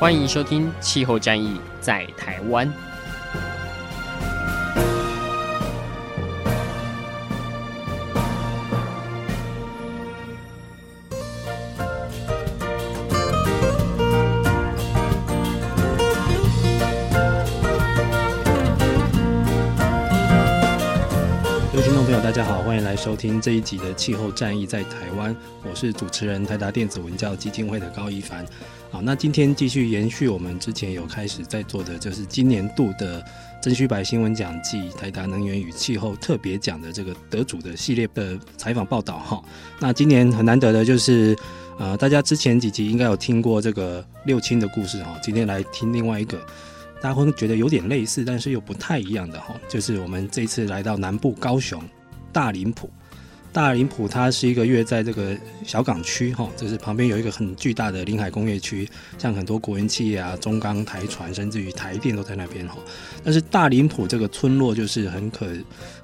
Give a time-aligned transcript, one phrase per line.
[0.00, 2.66] 欢迎收听《气候战役在台湾》。
[23.40, 25.34] 这一集的《气候战役在台湾》，
[25.68, 28.44] 我是主持人台达电子文教基金会的高一帆。
[28.90, 33.24] 好，那今天继续延续我们之前有开始在做的，就是今年度的
[33.62, 39.42] 曾虚白新闻奖暨台达能源与气候特别奖的这个得主的系列的采访报道哈。
[39.78, 41.34] 那今年很难得的就是，
[41.78, 46.38] 呃，大家之前几集应该有听过这个六轻的故事哈，今天来听另外一个。
[47.00, 51.82] 大家会觉得有点类似，但是又不太一样的哈，就是我们这次来到南部高雄。
[52.32, 52.88] 大林埔，
[53.52, 62.76] 大林埔它是一个越在这个小港区哈，就是旁边有一个很巨大的临海工业区，像很多国营企业啊，中钢、台船，甚至于台电都在那边哈。
[63.24, 65.46] 但是大林埔这个村落就是很可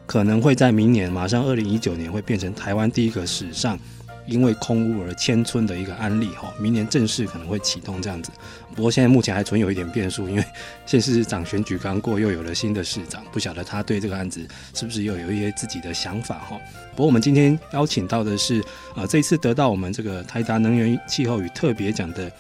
[0.07, 3.79] 可能会在明年，马上二零一九年会变成台湾第一个史上。
[4.27, 8.31] 因为空屋而迁村的一个案例哈，明年正式可能会启动这样子。
[8.75, 10.45] 不过现在目前还存有一点变数，因为
[10.85, 16.59] 县市长选举刚过，又有了新的市长，不晓得他对这个案子是不是又有一些自己的想法哈。
[16.91, 18.63] 不过我们今天邀请到的是
[18.95, 22.31] 啊，这一次得到我们这个台达能源气候与特别奖的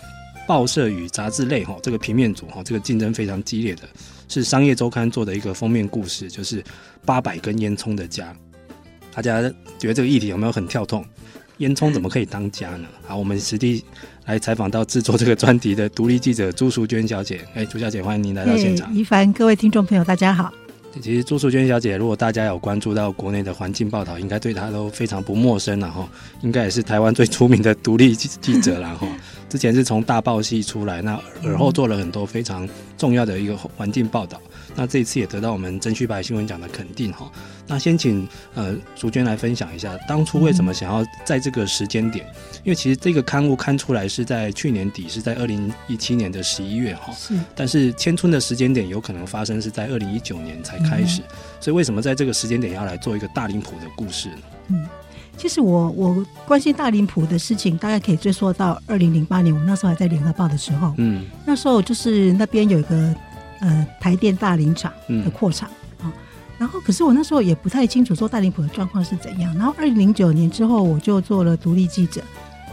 [0.47, 3.83] 报社与杂志类哈，这个平面组哈，这个竞争非常激烈的，
[4.29, 6.63] 是商业周刊做的一个封面故事，就是
[7.05, 8.37] 八百根烟囱的家。
[9.15, 9.41] 大家
[9.79, 11.03] 觉得这个议题有没有很跳痛？
[11.59, 12.87] 烟囱怎么可以当家呢？
[13.07, 13.83] 好，我们实地
[14.27, 17.41] 来采访到制作这个专题的独立记者朱淑娟小姐。
[17.55, 18.95] 哎，朱小姐，欢迎您来到现场。
[18.95, 20.53] 一凡，各位听众朋友，大家好。
[21.01, 26.07] 其实朱淑娟小姐，如果大家有关注到国内的环境报道，应该对她都非常不陌生了哈。
[26.43, 29.07] 应该也是台湾最出名的独立记记者了哈。
[29.49, 32.69] 之前是从大报系出来，那而后做了很多非常
[32.99, 34.41] 重要的一个环境报道。
[34.77, 37.33] 那这一次也得到我们曾虚白新闻奖的肯定哈。
[37.67, 42.27] 那先请呃竹娟来分享一下，当初为什么想要在这个时间点？
[42.63, 47.13] 因为其实这个刊物刊出来是在去年底，是在二零一七年的十一月哈。
[47.15, 47.35] 是。
[47.55, 51.23] 但是千春的时间点有可能发生是在二零一九年才开始，
[51.59, 54.39] 所以为什么在这个时间点要来做一个大林埔的故事呢？
[54.69, 54.87] 嗯，
[55.39, 60.93] 其实我我关心大林浦的事情，大概可以追溯到二零零八年，我那时候还在联合报的时候。
[60.99, 61.25] 嗯。
[61.47, 63.15] 那时候就是那边有一个。
[63.61, 64.93] 呃，台电大林厂
[65.25, 65.69] 的扩厂
[66.03, 66.13] 啊，
[66.59, 69.55] 然后可是我那时候也不太清楚说大林埔的状况是怎样。
[69.57, 72.21] 然后二零零九年之后，我就做了独立记者。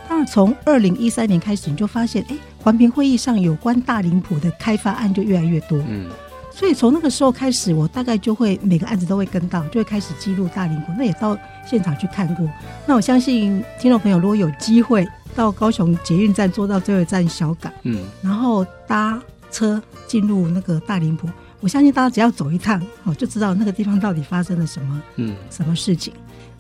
[0.10, 5.82] 当然，从二零一三年开始，你就发现，哎，环评会议上有关大林埔的开发案就越来越多。
[5.88, 6.10] 嗯，
[6.52, 10.92] 所以从那个时候开始，我大概就会每个案子都会跟到，就会开始记录大林埔。
[10.98, 12.48] 那也到现场去看过。
[12.86, 19.22] 那我相信听众朋友如果有机会到高雄捷运站坐到最后一站小港，嗯，然后搭。
[19.52, 19.80] 车
[20.14, 21.28] 进入那个大林埔，
[21.60, 26.14] 我相信大家只要走一趟，哦，就知道那个地方到底发生了什么，嗯，什么事情。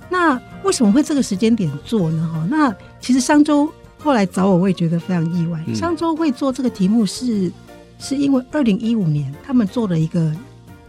[0.10, 2.32] 那为什么会这个时间点做呢？
[2.34, 5.64] 哈，那其实商周后来找我，我也觉得非常意外。
[5.76, 7.52] 商周会做这个题目是，
[8.00, 10.36] 是因为二零一五年他们做了一个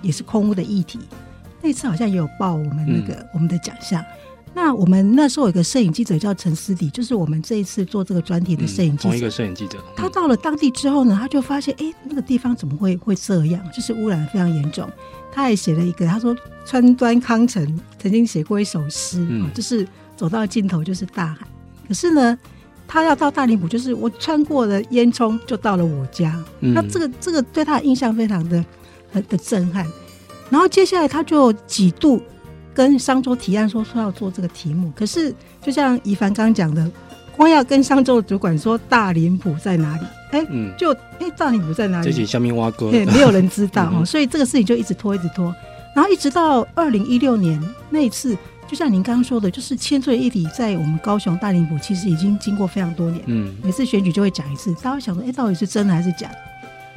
[0.00, 0.98] 也是空屋的议题，
[1.60, 4.02] 那次好像也有报我们那个、嗯、我们的奖项。
[4.56, 9.08] 那我们那时候有个摄影记者叫陈思迪，就是我们这一次做这个专题的摄影记者。
[9.08, 9.78] 同、嗯、一个摄影记者。
[9.96, 13.60] 他到了当地之后呢，他就发现，哎、欸，那个地方怎么会会这样？
[13.74, 14.88] 就是污染非常严重。
[15.32, 21.44] 他还写了一个，他说川端康成曾经写过一首诗，嗯，就是走到尽头就是大海。
[21.88, 22.38] 可是呢，
[22.86, 26.40] 他要到大林埔，就是我穿过了烟囱就到了我家。
[26.60, 28.64] 嗯、那这个这个对他的印象非常的
[29.10, 29.84] 很的震撼。
[30.48, 32.22] 然后接下来他就几度。
[32.74, 35.32] 跟商周提案说说要做这个题目，可是
[35.62, 36.90] 就像一凡刚刚讲的，
[37.36, 42.04] 光要跟商周的主管说大林埔在哪里，哎、欸，嗯，就哎、欸、大林埔在哪里？
[42.04, 45.54] 这是下面挖沟，对，没有人知道 哦，所以这个事情就一直拖，一直拖，
[45.94, 48.36] 然后一直到二零一六年那一次，
[48.68, 56.34] 就像您刚刚说的，就是千岁一体在我们高雄大林埔其实已经经过非常多年，嗯，每次选举就会讲一次，大家会想说，哎、欸，到底是真的还是假的？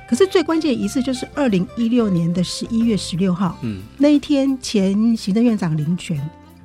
[0.09, 6.17] 可是最关键的一次就是二零一六年的十一月十六号，嗯，那一天前行政院长林权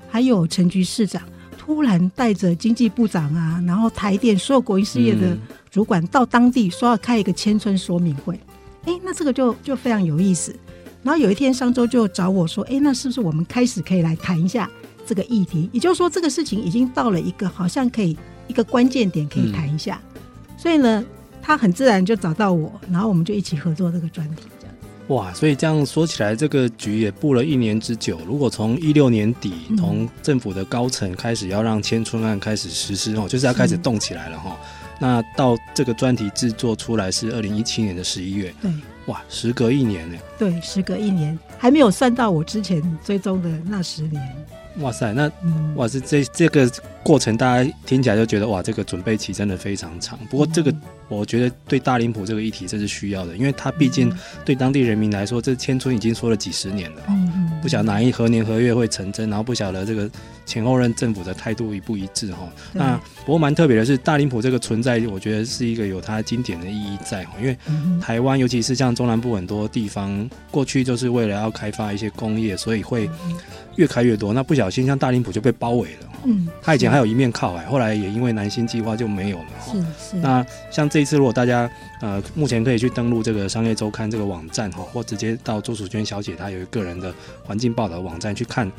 [0.09, 1.23] 还有陈局市长
[1.59, 5.37] 突然带着经济部长啊，然后台电所有国营事业的
[5.71, 8.39] 主管到当地说要开一个千村说明会。
[8.85, 10.55] 哎，那这个就就非常有意思。
[11.05, 14.71] 然后有一天商周就找我说：“哎，那是不是我们开始可以来谈一下
[15.05, 15.69] 这个议题？
[15.73, 18.17] 也就是说，这个事情已经到了一个好像可以
[18.47, 20.01] 一个关键点，可以谈一下。
[20.15, 21.05] 嗯、所以呢，
[21.43, 24.45] 他很自然就找到我，然后我们就一起合作这个专题。
[24.61, 24.75] 这样
[25.09, 28.21] 哇，所以这样说起来，这个局也布了一年之久。
[28.25, 34.57] 如果从一六年底，从政府的高层开始要让千村案开始实施哦，就是要开始动起来了哈。
[35.01, 38.55] 那到这个专题制作出来是二零一七年的十一月。
[38.63, 38.71] 对。
[39.07, 40.17] 哇，时隔一年呢？
[40.39, 44.23] 对，时隔一年，还没有算到我之前追踪的那十年。
[44.79, 46.71] 哇塞，那、嗯、哇是这这个
[47.03, 50.19] 过程，大家听起来就觉得哇，这个准备期真的非常长。
[50.31, 50.71] 不过这个。
[50.71, 50.81] 嗯
[51.13, 54.11] 我觉得对大林浦这个议题这是需要的，因为它毕竟
[54.47, 57.03] 对当地人民来说，这迁村已经说了几十年了，
[57.61, 60.11] 不晓得哪一何年何月会成真，然后不晓得这个
[60.47, 62.49] 前后任政府的态度一不一致哈。
[62.73, 62.97] 那
[63.27, 67.55] 不过蛮特别的是，大林浦这个存在，我觉得是一个有它经典的意义在哈，因为
[68.01, 73.07] 台湾尤其是像中南部很多地方，过去就是为了要开发一些工业，所以会
[73.77, 74.33] 越开越多。
[74.33, 76.09] 那不小心像大林浦就被包围了。
[76.25, 79.47] 嗯，他以前还有一面靠海，后来也因为南星计划就没有了。
[79.65, 79.81] 是
[80.11, 80.17] 是。
[80.17, 81.69] 那像这一次，如果大家
[82.03, 87.11] 呃目前可以去登录这个商业周刊这个网站哈，或直接到周淑娟小姐她有一个人的
[87.47, 88.71] 环境报道网站去看，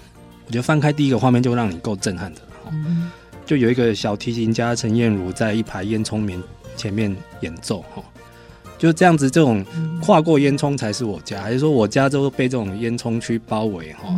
[0.45, 2.41] 我觉得翻开第一个画面就让你够震撼的。
[2.71, 3.09] 嗯。
[3.47, 6.39] 就有一个小提琴家陈燕如在一排烟囱面
[6.77, 8.03] 前面演奏哈。
[8.83, 9.63] 就这样子，这种
[10.01, 14.13] 跨过烟囱才是我家，还是说我家都被这种烟囱区包围哈？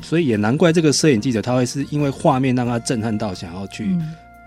[0.00, 3.94] 所以也难怪这个摄影记者他会是因为画面让他震撼到想要去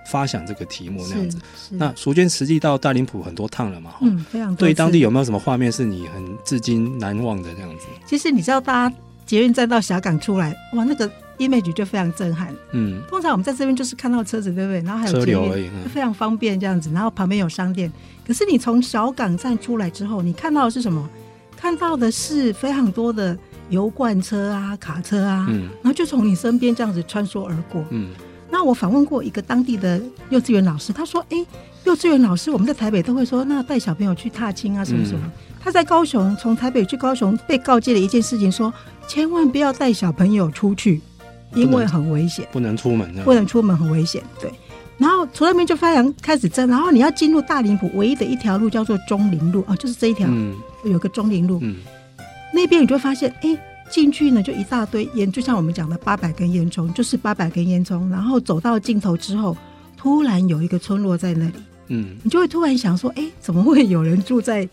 [0.08, 1.38] 发想这个题目那样子。
[1.70, 3.92] 那淑娟实际到大林埔很多趟了嘛？
[4.02, 4.68] 嗯，非常多。
[4.68, 7.86] 对当地有没有什么画面是你很至今难忘的这样子？
[8.08, 8.96] 其实你知道，大家
[9.28, 11.08] 捷运站到小港出来，哇，那个
[11.40, 12.54] image 就非常震撼。
[12.72, 14.82] 嗯，通常我们在这边就是看到车子，对不对？
[14.84, 16.92] 然后还有车流而已，就非常方便这样子。
[16.92, 17.92] 然后旁边有商店。
[18.28, 21.10] 可是你从小港站出来之后，你看到的是什么？
[21.58, 23.38] 看到的是非常多的
[23.70, 28.10] 油罐车啊、卡车啊，嗯，然后就从你身边这样子穿梭而过，嗯。
[28.52, 31.46] 那我访问过一个当地的幼稚园老师，他说：“哎，
[31.84, 35.20] 幼稚园老师，我们在台北都会说，那带小朋友去踏青啊，什么什么。
[35.24, 35.32] 嗯”
[35.62, 38.74] 他在高雄，从台北去高雄，被告诫了一件事情，说
[39.08, 41.00] 千万不要带小朋友出去，
[41.54, 44.52] 因为很危险，不能出门，不能出门，很危险，对。
[44.98, 50.54] 然后从那边就发扬开始争，然后你要进入大林埔唯一的一条路叫做中林路啊，就是这一条，嗯、
[50.84, 51.78] 有个中林路，嗯、
[52.54, 53.58] 那边你就会发现，哎，
[53.90, 59.56] 进去呢就一大堆烟，就像我们讲的八百根烟囱，就是八百根烟囱，然后走到尽头之后，
[59.96, 61.54] 突然有一个村落在那里，
[61.88, 64.68] 嗯，你就会突然想说，哎，怎么会有人住在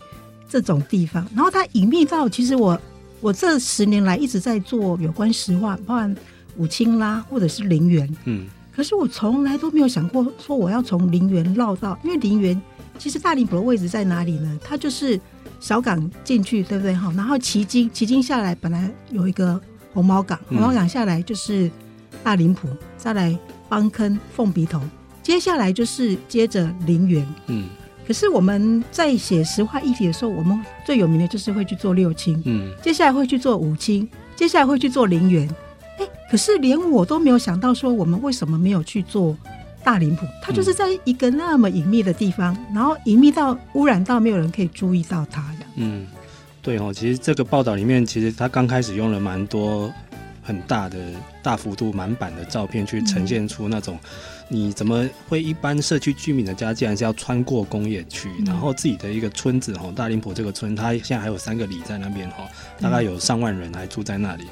[0.49, 1.25] 这种地方？
[1.33, 2.77] 然后它隐秘到，其实我
[3.21, 6.13] 我这十年来一直在做有关石化，包含
[6.57, 8.47] 武清啦，或者是陵园，嗯。
[8.75, 12.61] 可是我从来都没有想过说我要从陵园绕到，因为陵园
[12.99, 14.59] 其实大林埔的位置在哪里呢？
[14.63, 15.19] 它就是
[15.59, 16.93] 小港进去，对不对？
[16.93, 19.59] 哈，然后旗津，旗津下来本来有一个
[19.93, 21.71] 红毛港，红毛港下来就是
[22.23, 22.67] 大林埔，
[22.97, 23.35] 再来
[23.67, 24.79] 帮坑、凤鼻头，
[25.23, 27.25] 接下来就是接着陵园。
[27.47, 27.67] 嗯。
[28.05, 35.49] 可是我们在写石化议题的时候，我们最有名的就是会去做六清，嗯，接下来会去做五清，接下来会去做陵园。
[36.29, 39.35] 可是连我都没有想到，说我们为什么没有去做
[39.83, 40.25] 大林浦？
[40.41, 45.65] 它就是在一个那么隐秘的地方，然后隐秘到污染到没有人可以注意到它的。
[45.75, 46.05] 嗯，
[46.61, 49.89] 对哦，其实这个报道里面，其实他刚开始用了蛮多
[50.43, 50.97] 很大的、
[51.41, 53.97] 大幅度满版的照片，去呈现出那种
[54.49, 62.43] 你怎么会一般社区居民的家，竟然是要穿过工业区，然后自己的一个村子哈，大林浦这个村，它现在还有三个里在那边哈，
[62.81, 64.43] 大概有上万人还住在那里。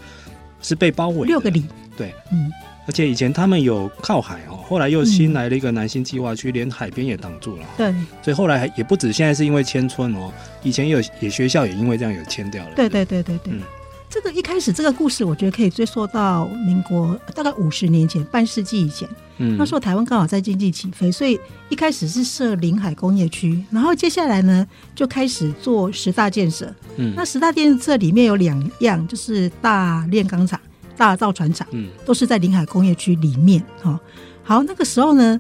[0.65, 1.63] 是被包围六个里，
[1.95, 2.51] 对，嗯，
[2.87, 7.93] 而且以前他们有靠海哦，后来又新来了一个南新计划区，连海边也挡住了，对，
[8.23, 13.61] 所以后来也不止现在是因为迁村哦，以前有也学校也因为这样有迁掉了，对对对对对，嗯，
[14.09, 19.07] 这个一开始这个故事我觉得可以追溯到民国大概五十年前，半世纪以前，
[19.37, 21.39] 嗯，那时候台湾刚好在经济起飞，所以
[21.69, 26.73] 一开始是设临海工业区，然后接下来呢就开始做十大建设。
[26.97, 30.59] 嗯，那十大建设里面有两样，就是大炼钢厂、
[30.95, 33.61] 大造船厂，嗯，都是在临海工业区里面。
[33.81, 33.99] 哈，
[34.43, 35.39] 好，那个时候呢，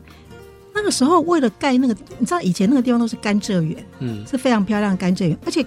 [0.73, 5.65] 那个时候为了盖那个，你知道以前那个地方都是甘蔗园，嗯，是非常漂亮的甘蔗园，而且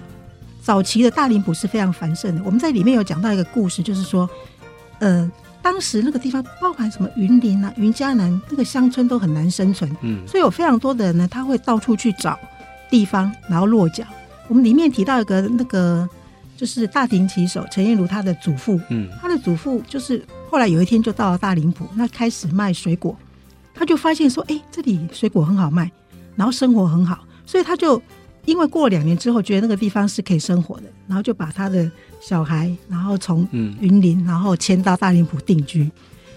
[0.61, 2.43] 早期的大林埔是非常繁盛的。
[2.45, 4.29] 我们在里面有讲到一个故事，就是说，
[4.99, 5.29] 呃，
[5.69, 12.39] 当时那个地方包含什么云林啊、云嘉南那个乡村都很难生存，嗯，所以有非常多的人呢，他会到处去找
[12.89, 14.03] 地方，然后落脚。
[14.47, 16.09] 我们里面提到一个那个，
[16.57, 23.15] 就是大庭棋手陈彦如他的祖父，嗯，他的祖父就是后来有一天就到了大林埔，那开始卖水果，
[23.75, 25.91] 他就发现说，哎，这里水果很好卖，
[26.35, 28.01] 然后生活很好，所以他就
[28.45, 35.89] 因为过了两年之后，觉得那个地方是可以生活的，然后就把他的小孩，然后从云林，然后迁到大林埔定居。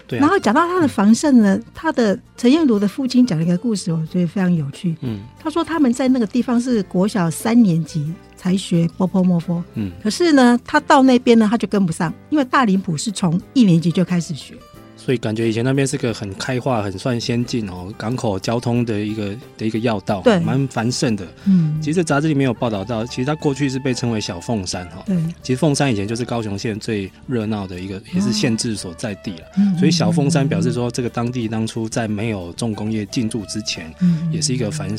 [0.05, 4.93] 对啊、然后讲到他的防渗呢，他的陈彦如的父亲讲了一个故事，我觉得非常有趣。
[4.99, 14.55] 嗯，他说他们在那个地方是国小三年级才学波波莫波，嗯，可是呢，他到那边呢，他就跟不上，因为大林埔是从一年级就开始学。
[15.03, 21.27] 所以感觉以前那边是个很开化、很算先进哦，港口交通的一个的一个要道，对，蛮繁盛的。
[21.45, 25.03] 嗯，其实杂志里面有报道到，其实它过去是被称为小凤山哈。
[25.05, 29.45] 对，其实凤山以前就是高雄县最热闹的一个，也是县治所在地了。
[29.57, 34.89] 嗯，所以小凤山表示说，这个当地当初在没有重工业进驻之前，嗯，也是一个繁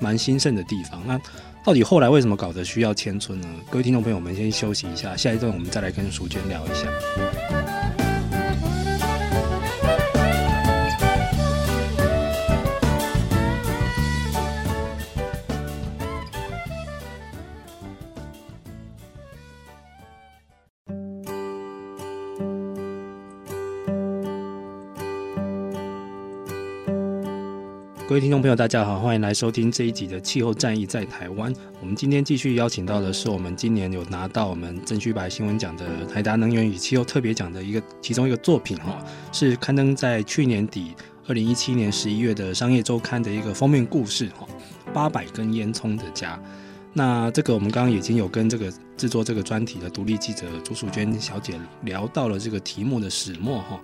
[0.00, 1.00] 蛮兴盛的地方。
[1.06, 1.16] 那
[1.64, 3.46] 到底后来为什么搞得需要迁村呢？
[3.70, 8.01] 各位听众朋友，我们先休息一下，下一段我们再来跟淑娟聊一下。
[28.12, 31.50] 各位听众朋友，大家好，欢迎来收听这一集的《气候战役在台湾》。
[31.80, 39.02] 我们今天继续邀请到的是我们今年有拿到我们郑旭白新闻奖的台达能源与气候特别奖的一个其中一个作品哈，
[39.32, 40.94] 是刊登在去年底
[41.26, 44.46] 二零一七年十一月的《商业周刊》的一个封面故事哈，
[44.92, 46.38] 八百根烟囱的家。
[46.92, 53.80] 那这个我们刚刚已经有跟这个制作这个专题的独立记者朱淑娟小姐聊到了这个题目的始末哈。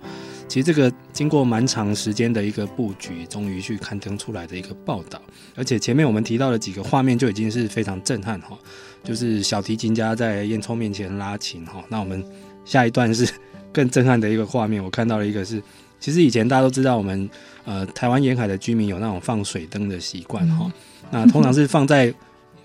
[0.49, 5.21] 其实这个经过蛮长时间的一个布局，终于去刊登出来的一个报道，
[5.55, 8.57] 而且前面我们提到的几个画面就已经是非常震撼哈，
[9.03, 11.83] 就是小提琴家在烟囱面前拉琴哈。
[11.87, 12.25] 那我们
[12.65, 13.31] 下一段是
[13.71, 15.61] 更震撼的一个画面，我看到了一个是，
[15.99, 17.29] 其实以前大家都知道我们
[17.63, 20.71] 呃台湾沿海的居民有那种放水灯的习惯哈，
[21.11, 22.11] 那通常是放在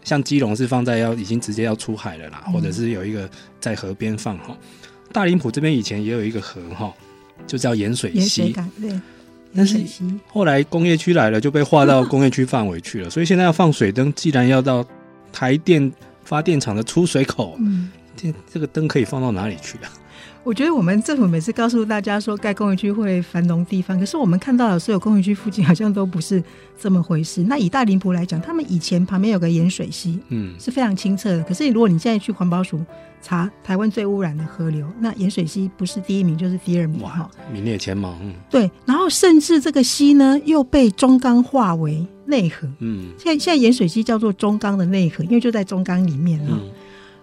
[0.02, 3.28] 像基隆是放在要已经直接要出海了啦，或者是有一个
[3.60, 4.56] 在河边放哈。
[5.12, 6.90] 大林埔这边以前也有一个河哈。
[7.46, 9.00] 就叫盐水溪，对。
[9.56, 9.80] 但是
[10.26, 13.10] 后来工业区来了，就被划到 工业区范围去了。
[13.10, 14.84] 所以现在要放水灯，既然要到
[15.32, 15.92] 台电
[16.24, 19.86] 发电厂的出水口，嗯，这这个灯可以放到哪里去啊？
[20.44, 26.42] 我觉得我们政府每次告诉大家说盖工业区会繁荣地方，可是我们看到的所有工业区附近好像都不是
[26.78, 27.42] 这么回事。
[27.44, 31.42] 那以大林埔来讲，他们以前旁边有个盐水溪，嗯，是非常清澈的。
[31.44, 32.78] 可是如果你现在去环保署
[33.22, 38.14] 查台湾最污染的河流，那盐水溪不是第一名就是第二名，哈，名列前茅。
[38.22, 38.70] 嗯，对。
[38.84, 46.48] 然后甚至这个溪呢又被中钢化为内河，嗯，现在现在盐水溪叫做中钢的内河，因为就在中钢里面哈。
[46.50, 46.70] 嗯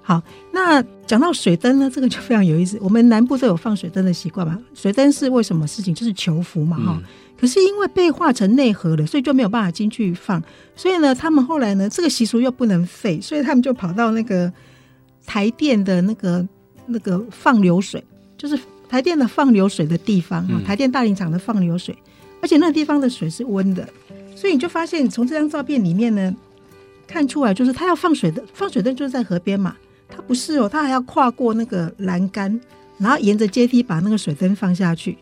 [0.04, 2.78] 好，那讲到水灯呢，这个就非常有意思。
[2.82, 4.58] 我们南部都有放水灯的习惯嘛。
[4.74, 5.94] 水灯是为什么事情？
[5.94, 7.04] 就是求福嘛，哈、嗯。
[7.40, 10.42] 可是因为被划成内河了，所以就没有办法进去放。
[10.76, 14.52] 所以呢，他们后来呢，这个习俗又不能废，所以他们就跑到那个
[15.26, 16.48] 台电的那个
[16.88, 18.04] 那个放流水，
[18.38, 21.96] 就是台电的放流水的地方，嗯、台电大林厂的放流水，
[22.42, 23.88] 而且那个地方的水是温的，
[24.36, 26.36] 所以你就发现从这张照片里面呢，
[27.08, 29.76] 看出来就是他要放水的，放水灯就是在河边嘛。
[30.12, 32.60] 他不是哦，它还要跨过那个栏杆，
[32.98, 35.18] 然后沿着阶梯把那个水灯放下去。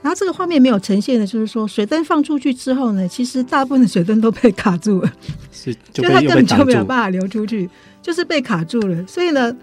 [0.00, 5.12] 然后这个画面没有呈现的，就是说水灯放出去之后呢，其实大部分的水灯都被卡住了，
[5.50, 7.68] 是就它根本就没有办法流出去，
[8.00, 9.06] 就是被卡住了。
[9.06, 9.54] 所以呢。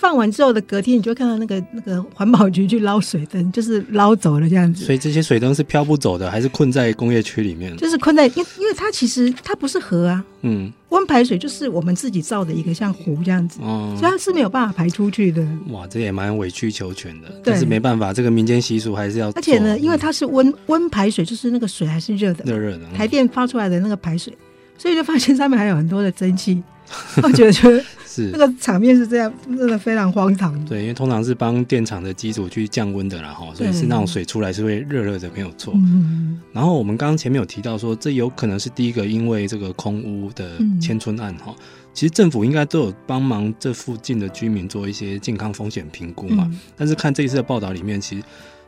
[0.00, 4.82] 放完之后的隔天，你就会看到那个那个环保局去捞水灯，就是捞走了这样子。
[4.82, 7.76] 所以这些水灯是漂不走的，还是困在工业区里面？
[7.76, 15.46] 就是困在，因因为它其实它不是河啊，嗯，温排水就是我们自己造的一个像湖这样子，哦，所以它是没有办法排出去的。
[15.68, 19.30] 哇，这也蛮委曲求全的，但是没办法，这个民间习俗还是要。
[19.32, 24.32] 而且呢，因为它是温温排水，就是那个水还是热的，热热的，台电发出来的那个排水，
[24.78, 26.62] 所以就发现上面还有很多的蒸汽。
[27.22, 30.52] 我觉得，觉得是那个场面是这样，真的非常荒唐。
[30.64, 35.72] 对，因为通常是帮电厂的机组去降温的啦，哈，所以是那种水出来是会热热的，没有错。
[35.76, 36.40] 嗯。
[36.52, 41.54] 然后我们刚刚前面有提到说，这有可能是第一个因为这个空屋的迁村案，哈。
[41.94, 46.50] 其实政府应该都有帮忙这附近的居民做一些健康风险评估嘛。
[46.76, 48.22] 但是看这一次的报道里面，其实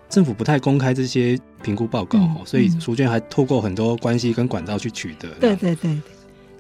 [0.09, 5.29] 政府不太公开这些评估报告，哈，所以淑娟还透过很多关系跟管道去取得。
[5.41, 5.97] 对对对。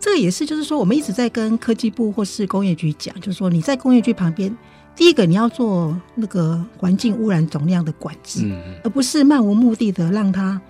[0.02, 4.52] 这个也是，就是说，我们一直在跟科技部或是工业局讲，就是说，你在工业区旁边，
[4.96, 10.60] 第一个你要做那个环境污染总量的管制，嗯、而不是漫无目的的让它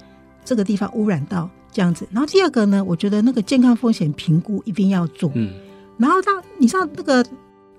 [0.44, 2.06] 这个地方污染到这样子。
[2.10, 5.32] 然后第二个呢，我觉得那个健康风险评估一定要做。
[5.34, 5.50] 嗯、
[5.96, 7.24] 然后到你知道那个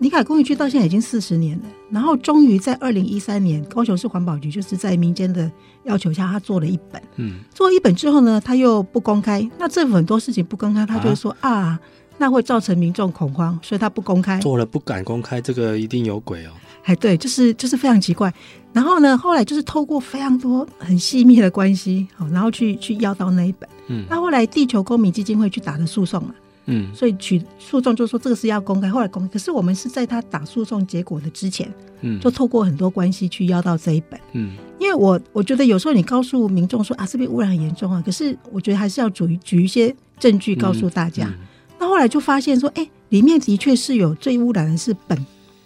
[0.03, 5.49] 临海工业区到现在已经四十年了，然后终于在二零一三年，高雄市环保局就是在民间的
[5.85, 7.01] 要求下，他做了一本。
[7.15, 9.49] 嗯，做了一本之后呢，他又不公开。
[9.57, 11.79] 那政府很多事情不公开，他就说啊，啊，
[12.17, 14.37] 那会造成民众恐慌，所以他不公开。
[14.39, 16.51] 做了不敢公开，这个一定有鬼哦。
[16.83, 18.33] 哎，对，就是就是非常奇怪。
[18.73, 23.69] 然后呢，后来就是透过非常多很细密的关系，好，然后去去要到那一本。
[23.87, 26.35] 嗯，那后来地球公民基金会去打的诉讼嘛。
[26.65, 29.27] 嗯，所以取诉讼就说这个是要公开，后来公开。
[29.27, 31.69] 可是我们是在他打诉讼结果的之前，
[32.01, 34.17] 嗯，就透过很多关系去要到这一本。
[34.31, 41.25] 嗯，因为我我觉得有时候你告诉民众说啊，这边污染很严重啊，可是我觉得还是要举举一些证据告诉大家。
[41.25, 41.47] 嗯嗯、
[41.79, 45.17] 那后来就发现说，哎、欸，里面的确是有最污染的是苯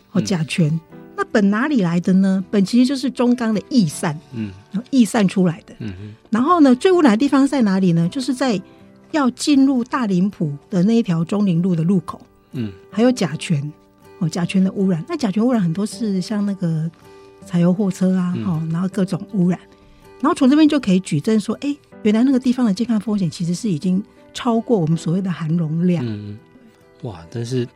[0.10, 0.68] 和甲醛。
[0.68, 0.80] 嗯、
[1.16, 2.44] 那苯哪里来的呢？
[2.52, 5.76] 苯其实就是中钢的逸散，嗯，然后逸散出来的。
[5.78, 8.10] 嗯哼然后呢，最污染的地方在哪里呢？
[8.10, 8.60] 就是在。
[9.12, 12.22] 要进入大林埔的那一条中林路的路口，
[12.52, 13.72] 嗯，还有甲醛
[14.20, 15.04] 哦，甲醛的污染。
[15.08, 16.90] 那甲醛污染很多是像那个
[17.46, 19.60] 柴油货车啊，哦、嗯，然后各种污染。
[20.20, 26.04] 然后从这边就可以举证说，哎、欸，原来那个地方的健康风险其实是已经超过我们所谓的含容量。
[26.08, 26.38] 嗯，
[27.04, 27.24] 哇！
[27.30, 27.68] 但是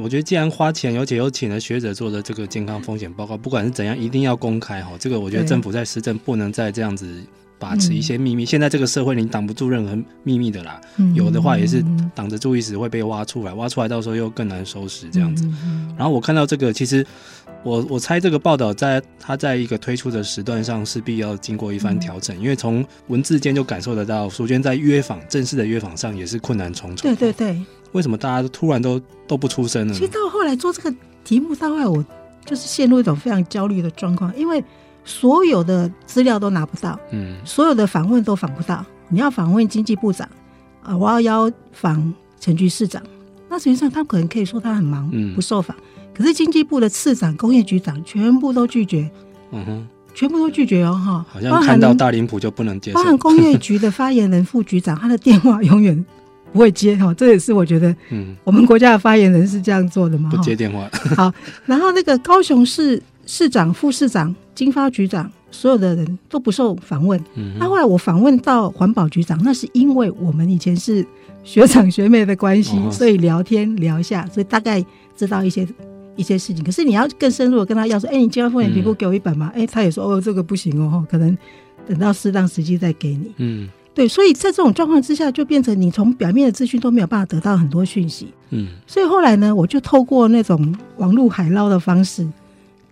[0.00, 4.92] 我觉得，既然花钱，而且又请了学者做的这个健康风险报告，不管是怎样，一定要公开哈。
[5.00, 7.24] 这个我觉得政府在施政不能再这样子。
[7.62, 10.80] 把持一些秘密，嗯、现在这个社会你挡不住任何秘密的啦。
[10.96, 11.80] 嗯、有的话也是
[12.12, 15.44] 挡着注意时会被挖出来，挖出来到时候又更难收拾这样子。
[15.64, 17.06] 嗯、然后我看到这个，其实
[17.62, 27.08] 我我猜这个报道在它在一个推出的时段上势必要经过一番调整，嗯、因为从文字间就感受得到，淑娟在约访正式的约访上也是困难重重。
[27.08, 29.94] 对对对，为什么大家都突然都都不出声呢？
[29.94, 30.92] 其实到后来做这个
[31.22, 32.04] 题目，到后来我
[32.44, 34.60] 就是陷入一种非常焦虑的状况，因为。
[35.04, 38.84] 所有的资料都拿不到，嗯，所有的访问都访不到。
[39.08, 40.28] 你要访问经济部长，
[40.82, 43.02] 啊，我要邀访陈局市长，
[43.48, 45.76] 那实际上他可能可以说他很忙，嗯，不受访。
[46.14, 49.10] 可是经济部的次长、工业局长全部都拒绝，
[49.50, 52.96] 嗯哼，全部都拒绝哦，哈，好像看到大林埔就不能接受。
[52.96, 56.04] 包含工业局的发言人、副局长，他的电话永远
[56.52, 60.30] 不会接，哈，这也是我觉得，嗯，我们国家的发言人是这样做的吗？
[60.30, 60.88] 不接电话。
[61.16, 61.32] 好，
[61.64, 64.34] 然后那个高雄市市长、副市长。
[64.54, 67.18] 经发局长，所有的人都不受访问。
[67.34, 71.04] 那、嗯哼啊、后来我访问到环保局长，那是因为我们以前是
[71.42, 74.84] 学长学妹的关系，哦、所以聊天聊一下，所以大概
[75.16, 75.66] 知道一些
[76.16, 76.62] 一些事情。
[76.62, 79.50] 可是你要更深入的跟他要说，哎、欸，你今天风险评估给我一本吗？
[79.54, 81.36] 哎、嗯欸，他也说，哦，这个不行哦，可能
[81.88, 83.32] 等到适当时机再给你。
[83.38, 88.28] 嗯，对，所以在这种状况之下，就变成你从表面的资讯都没有办法得到很多讯息。
[88.50, 92.28] 嗯，所以后来呢，我就透过那种网络海捞的方式。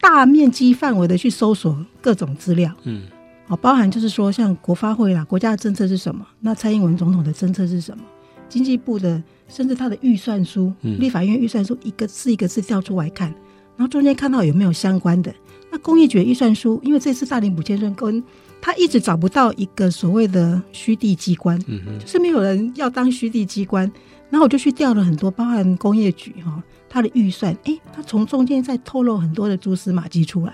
[0.01, 3.03] 大面积范围的去搜索各种资料，嗯，
[3.47, 6.27] 好，包含就是说像国发会啦，国家的政策是什么？
[6.41, 8.03] 那蔡英文总统的政策是什么？
[8.49, 13.29] 经济部的，甚至他的预算书，嗯，立法院预算书一个字一个字调出来看，
[13.77, 15.33] 然后中间看到有没有相关的。
[15.71, 18.21] 那工业局预算书，因为这次大林补建设跟
[18.61, 23.85] 他一直找不到一个所谓的虚地机关，嗯哼，就是没有人要当虚地机关，
[24.31, 26.61] 然后我就去调了很多，包含工业局哈。
[26.93, 30.53] 他的预算，哎、欸，他从中间再透露很多的蛛丝马迹出来，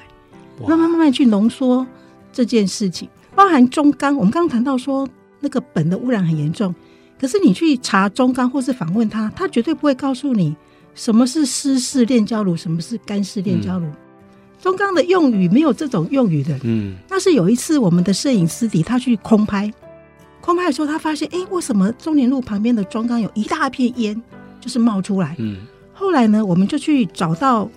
[0.60, 1.84] 哇慢慢慢慢去浓缩
[2.30, 4.14] 这件事情，包含中钢。
[4.14, 5.08] 我们刚刚谈到说
[5.40, 6.74] 那个苯的污染很严重，
[7.18, 10.54] 可是你去查中钢或是访问他，他绝对不会告诉你
[10.94, 13.86] 什么是湿式炼焦炉，什么是干式炼焦炉。
[13.86, 13.96] 嗯、
[14.60, 16.58] 中钢的用语没有这种用语的。
[16.64, 19.72] 嗯，那是有一次我们的摄影师底他去空拍，
[20.42, 24.22] 空拍的时候他发现，哎、欸，为什么中年路旁边的中钢有一大片烟，
[24.60, 25.34] 就是冒出来？
[25.38, 25.58] 嗯。
[25.98, 27.68] 后来呢，我们就去找到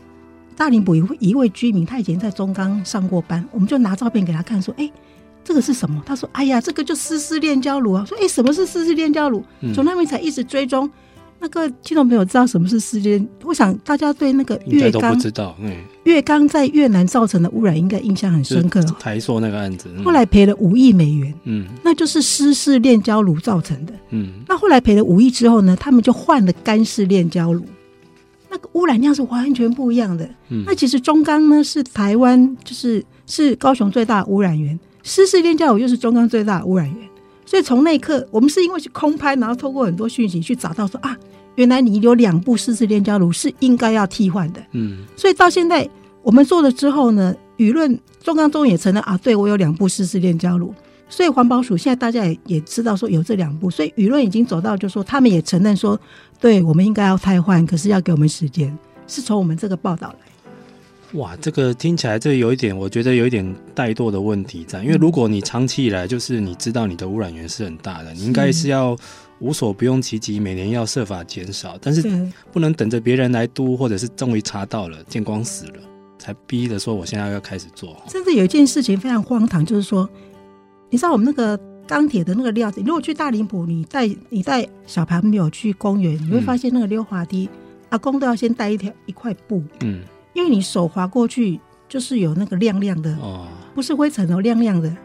[0.57, 4.91] 大林埔一位一位居民，他以前在中钢上过班，我们就拿照片给他看，说：“哎，
[5.43, 9.41] 这个是什么？”他说：“哎呀，这个就湿式炼焦炉啊。”说：“哎，什么是湿式炼焦炉？”
[9.73, 10.89] 从那边才一直追踪。
[11.41, 13.25] 那个听众朋友知道什么是湿式炼？
[13.45, 18.81] 我想大家对那个月钢不知道，嗯，月钢在越南造成的污染应该印象很深刻。
[18.99, 24.33] 台塑那个案子，后来赔了五亿美元，嗯，那就是湿式炼焦炉造成的，嗯。
[24.49, 27.63] 那后来赔了五亿之后呢，他们就换了干式炼焦炉。
[28.49, 30.27] 那个污染量是完全不一样的。
[30.49, 37.09] 嗯，那其实中钢呢是台湾就是是高雄最大的污染源，湿式炼焦炉又是中钢最大的污染源。
[37.45, 41.17] 所以从那一刻，我们是因为去空拍，然后透过很多讯息去找到说啊，
[41.55, 44.61] 原来你有两部湿式炼焦炉是应该要替换的。
[44.73, 45.89] 嗯，所以到现在
[46.21, 50.73] 我们做了之后呢，舆论中钢中也承认啊，对我有两部湿式炼焦炉。
[51.09, 55.99] 所以环保署现在大家也也知道说有这两步，所以舆论已经走到就说他们也承认说，
[56.39, 61.19] 对我们应该要汰换，可是要给我们时间，是从我们这个报道来。
[61.19, 63.43] 哇，这个听起来这有一点，我觉得有一点
[63.75, 68.95] 怠惰的问题在，因为如果你长期以来就是你知道你的污染源是很大的，你应该是要
[69.39, 72.07] 无所不用其极，每年要设法减少，但是
[72.51, 75.81] 不能等着别人来督，或者是终于查到了见光死了，
[76.19, 77.99] 才逼着说我现在要开始做。
[78.07, 80.07] 甚至有一件事情非常荒唐，就是说，
[80.89, 87.57] 你知道我们那个钢铁的那个料子，如果去大林埔，你带你带小朋友去公园，你会发现那个溜滑梯，嗯、
[87.89, 90.01] 阿公都要先带一条一块布，嗯，
[90.33, 94.95] 因为你手滑过去就是有那个亮亮的，哦，不是灰尘哦，亮亮的，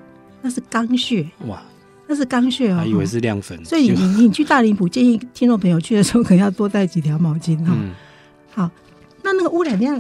[0.42, 1.62] 那是钢屑，哇。
[2.07, 3.64] 那是钢屑哦，还以为是亮粉。
[3.64, 7.73] 所以你你去大林埔，建议听众朋友去的时候，可能要多带几条毛巾哈。
[7.75, 7.94] 嗯、
[8.53, 8.70] 好，
[9.23, 9.99] 那那个污染量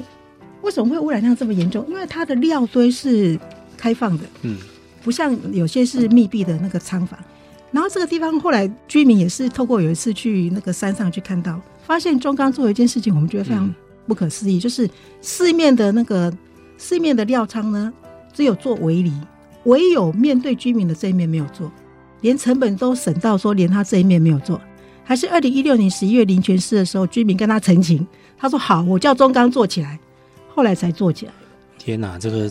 [0.60, 1.82] 为什么会污染量这么严重？
[1.88, 3.40] 因为它的料堆是
[3.78, 4.58] 开放的，嗯，
[5.04, 7.16] 不像有些是密闭的那个仓房。
[7.70, 13.72] 然后这个地方后来居民也是透过有一次去那个山上去看到，发现中钢做了一件事情，我们觉得非常
[14.06, 14.88] 不可思议，就是
[15.20, 16.32] 四面的那个
[16.78, 17.92] 四面的料仓呢，
[18.32, 19.12] 只有做围篱，
[19.64, 21.70] 唯有面对居民的这一面没有做。
[22.20, 24.58] 连成本都省到说，连他这一面没有做，
[25.02, 28.06] 还是二零一六年十一月林权市的时候，居民跟他澄清，
[28.38, 29.98] 他说好，我叫中钢做起来，
[30.54, 31.32] 后来才做起来。
[31.76, 32.50] 天哪，这个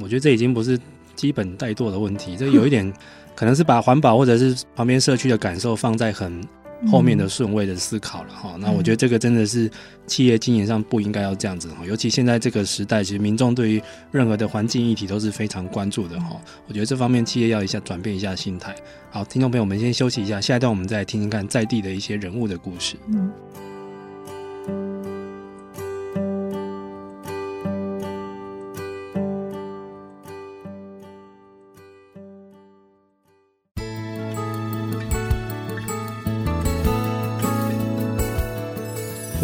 [0.00, 0.76] 我觉得这已经不是
[1.14, 2.92] 基本怠惰的问题，这有一点
[3.34, 6.42] 可能是把环保或者是旁边社区的感受放在很。
[6.90, 9.70] 后面的顺位的思考了哈，那我觉得这个真的是
[10.06, 16.38] 企业经营上不应该要这样子哈，尤其现在这个时代，其实民众对于任何的环境议题都是非常关注的哈。
[16.68, 18.74] 我觉得这方面企业要一下转变一下心态。
[19.10, 22.96] 好，听众朋友们先休息一下，下一段我们再听听看在地的一些人物的故事。
[23.08, 23.32] 嗯。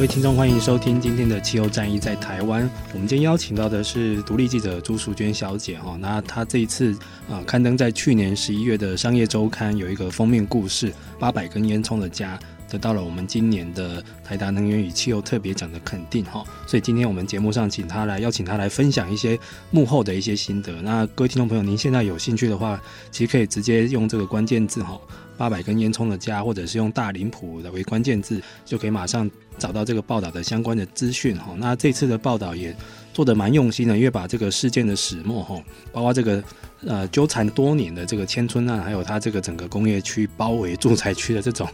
[0.00, 2.62] 各位听众，欢迎收听今天的气候战役在台湾。
[2.94, 5.94] 我们今天邀请到的是独立记者朱淑娟小姐哈。
[6.00, 6.96] 那她这一次
[7.28, 12.38] 啊，刊登在去年十一月的《商业周刊》有一个封面故事《八百根烟囱的家》，
[12.72, 16.42] 得到了我们今年的台达能源与气候特别奖的肯定哈。
[16.66, 19.38] 所以今天我们节目上请她来邀请她来分享一些
[19.70, 20.72] 幕后的一些心得。
[20.80, 24.98] 那各位听众朋友，您现在有兴趣的话，其实可以直接用这个关键字哈。
[25.40, 31.54] 八百根烟囱的家，或者是用大林浦的为关键字，就可以马上找到这个报道的相关的资讯哈。
[31.56, 32.76] 那这次的报道也
[33.14, 35.58] 做得蛮用心的，因为把这个事件的始末哈，
[35.92, 36.44] 包括这个
[36.84, 41.66] 呃纠缠多年的这个千村案，还有它这个整个工业区包围住宅区的这种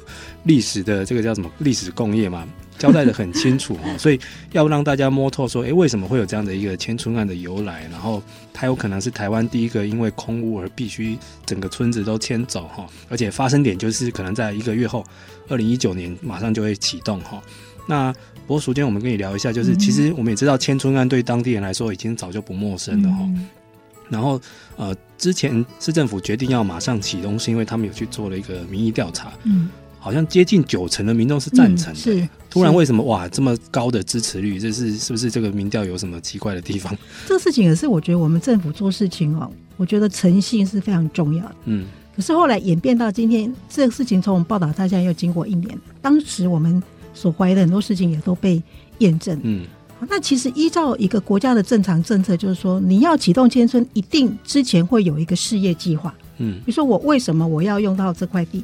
[0.45, 2.47] 历史的这个叫什么历史工业嘛。
[2.79, 4.19] 交代的很清楚哈， 所以
[4.53, 7.83] 要让大家摸透说，诶，为什么会有这样的一个迁村案的由来？
[7.91, 15.05] 然后它有可能是台湾第一个因为空屋而必须整个村子都迁走哈，而且发生点就是可能在一个月后，
[15.49, 17.43] 二零一九年马上就会启动哈。
[17.89, 18.13] 那
[18.47, 23.29] 不过，首先我们跟你聊一下，就是其实我们也知道迁村案对当地人来说已经早就不陌生了哈。
[24.09, 24.41] 然后
[24.77, 29.33] 呃，之前市政府决定要马上启动，是因为他们有去做了一个民意调查。
[29.45, 29.69] 嗯。
[30.07, 34.57] 好像接近九成的民众是赞成的，是突然为什么哇这么高的支持率？
[34.57, 36.97] 这是是不是这个民调有什么奇怪的地方？
[37.27, 41.57] 这个事情也是我觉得我们政府做事情哦，我觉得诚信是非常重要的。
[41.65, 46.81] 嗯，可是后来演变到今天，这个事情从我们报道到现在又经过一年，当时我们
[47.13, 48.63] 所怀疑的很多事情也都被
[48.99, 49.37] 验证。
[49.43, 49.67] 嗯，
[50.09, 56.15] 那其实依照一个国家的正常政策，就是说你要启动千村，一定之前会有一个事业计划。
[56.39, 58.63] 嗯，比如说我为什么我要用到这块地？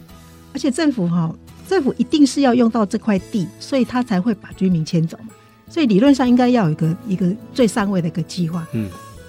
[0.52, 1.34] 而且政府哈，
[1.68, 5.30] 政府一定是要用到这块地，所以他才会把居民迁走嘛。
[5.68, 8.66] 所以理论上应该要有一个一个最上位的一个计划。
[8.72, 8.88] 嗯，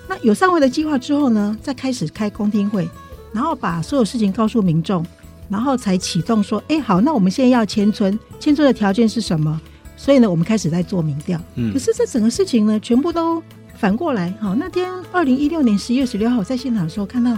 [0.10, 2.90] 那有上位的计划之后呢，再开始开公听会，
[3.32, 5.06] 然后把所有事情告诉民众，
[5.48, 9.62] 然后才启动说，哎，好，那我们现在要迁村，迁村的条件是什么？
[9.96, 11.40] 所以呢，我们开始在做民调。
[11.56, 13.42] 嗯，可是这整个事情呢，全部都
[13.78, 14.34] 反过来。
[14.42, 17.38] 好，那天二零一六年十一月十六号我在现场的时候看到，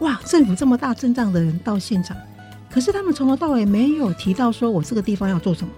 [0.00, 2.14] 哇，政府这么大阵仗的人到现场。
[2.72, 5.72] 可是他们从头到尾没有提到说我这个地方要做什么，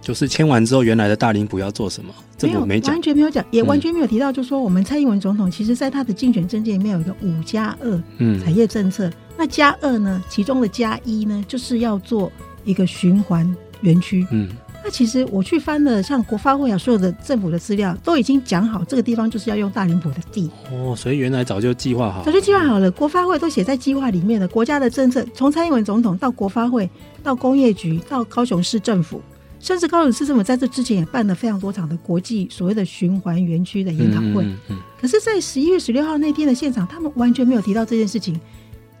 [0.00, 8.02] 就是签完之后原来的大林埔要做什么，这个没讲，完全没有讲，也完全没有提到，就是说我们蔡英文总统其实在他的竞选政见里面有一个五加二
[8.40, 12.32] 产业政策，嗯、那加二呢，其中的加一呢，就是要做
[12.64, 14.48] 一个循环园区，嗯。
[14.84, 22.90] 那其实我去翻了，像国发会啊，所有的政府的资料都已经讲好，这个地方就是要用大林埔的地哦，所以原来早就计划好，早就计划好了。
[22.90, 26.88] 国发会都写在计划里面的，国家的政策从蔡英文总统到国发会，
[27.22, 29.22] 到工业局，到高雄市政府，
[29.58, 34.44] 甚至高雄市政府在这之前也办了非常多场的国际所谓的循环园区的研讨会。
[34.44, 38.38] 嗯嗯嗯、可是，在十一月十六号那天的现场，他们完全没有提到这件事情。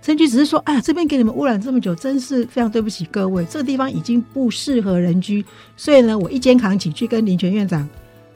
[0.04, 3.42] 陈局只是说：“哎呀，这边给你们污染这么久，真是非常对不起各位。
[3.46, 5.42] 这个地方已经不适合人居，
[5.78, 7.88] 所以呢，我一肩扛起去跟林权院长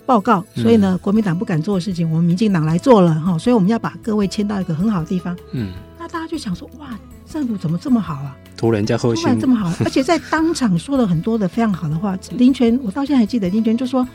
[0.06, 0.42] 报告。
[0.54, 3.36] 所以呢，国民党不敢做的事情，我们民进党来做了哈。
[3.36, 5.36] 所以我们要把各位迁到一个很好的地方。
[5.52, 6.98] 嗯，那大家就想说：哇，
[7.30, 8.34] 政府怎么这么好啊？
[8.56, 12.18] 突然家后突然这么好， 而且在当场说了很多的非常好的话。
[12.30, 14.08] 林权，我到现在还记得，林权就说：“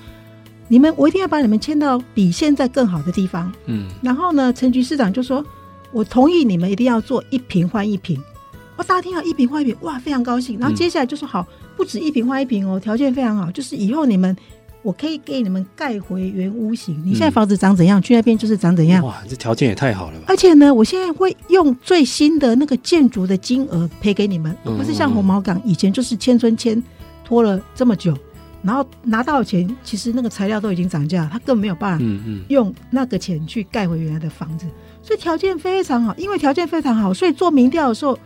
[0.67, 5.45] 你们，我一定要把你们迁到比现在更好的地方。”嗯，然后呢，陈局市长就说
[5.93, 8.19] ：“我同意你们一定要做一瓶换一瓶。”
[8.75, 10.60] 我大家听到一瓶换一瓶，哇，非常高兴。
[10.60, 14.36] 然后接下来就说：“好，不止一瓶换一瓶哦，条件非常好，就是以后你们。”
[14.84, 17.01] 我可以给你们盖回原屋型。
[17.06, 19.01] 你现在房子长怎样，嗯、去那边就是长怎样。
[19.01, 20.25] 哇，这条件也太好了吧！
[20.27, 26.84] 而且呢，我现在会用最新的那个建筑的金额赔给你们，而不是像红毛港以前就是千村千
[27.23, 28.13] 拖了这么久，
[28.62, 32.06] 然后拿到钱，其实那个材料都已经涨价，他根本没有办法
[32.49, 34.65] 用那个钱去盖回原来的房子。
[35.03, 38.17] 所以条件非常好，因为条件非常好，所以做民调的时候。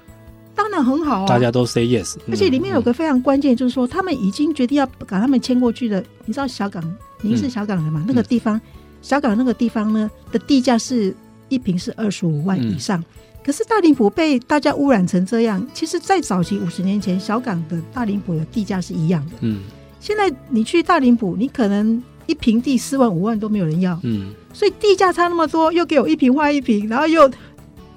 [0.56, 2.16] 当然很好啊，大家都 say yes。
[2.28, 6.04] 而且里面有个非常关键，就是说他们已经决定要把他们迁过去的。
[6.26, 6.84] 你知道小港，
[7.22, 8.04] 您是小港人嘛？
[8.08, 8.60] 那个地方，
[9.04, 11.16] 小港那个地方呢的地价是
[11.48, 13.04] 一平是二十五万以上。
[13.46, 19.34] 可是大林埔被大家污染成这样，其实，在早期五十年前，小港的大林埔的地价是一样的。
[19.42, 19.62] 嗯，
[20.00, 24.00] 现在你去大林埔，你可能一平地四万五万都没有人要。
[24.02, 27.30] 嗯，所以地价差那么多，又给我一瓶换一瓶，然后又。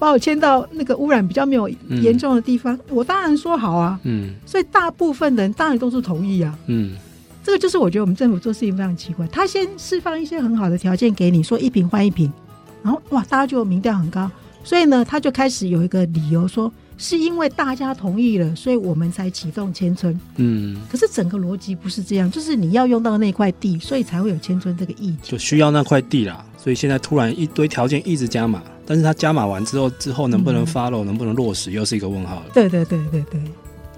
[0.01, 1.69] 把我迁到那个污染比较没有
[2.01, 4.01] 严重的地方，嗯、我当然说好啊。
[4.05, 6.59] 嗯，所以大部分人当然都是同意啊。
[6.69, 6.97] 嗯，
[7.45, 12.33] 这个就是我觉得我们政府做事情非常奇怪，他先释放一些很好的条件给你，说一瓶换一瓶，
[12.83, 14.31] 然后哇，大家就民调很高，
[14.65, 20.19] 所以呢，他就开始有一个理由说，是因为大家同意了，所以我们才启动迁村。
[20.37, 26.43] 嗯，可是整个逻辑不是这样，就是你要用到那块地，所以才会有迁村这个议题，就需要那块地啦。
[26.63, 28.63] 所以现在突然一堆条件一直加码。
[28.85, 32.47] 但是他加码完之后，之后能不能 follow，、嗯、能不能落实，又是一个问号了。
[32.53, 33.41] 对对对对对。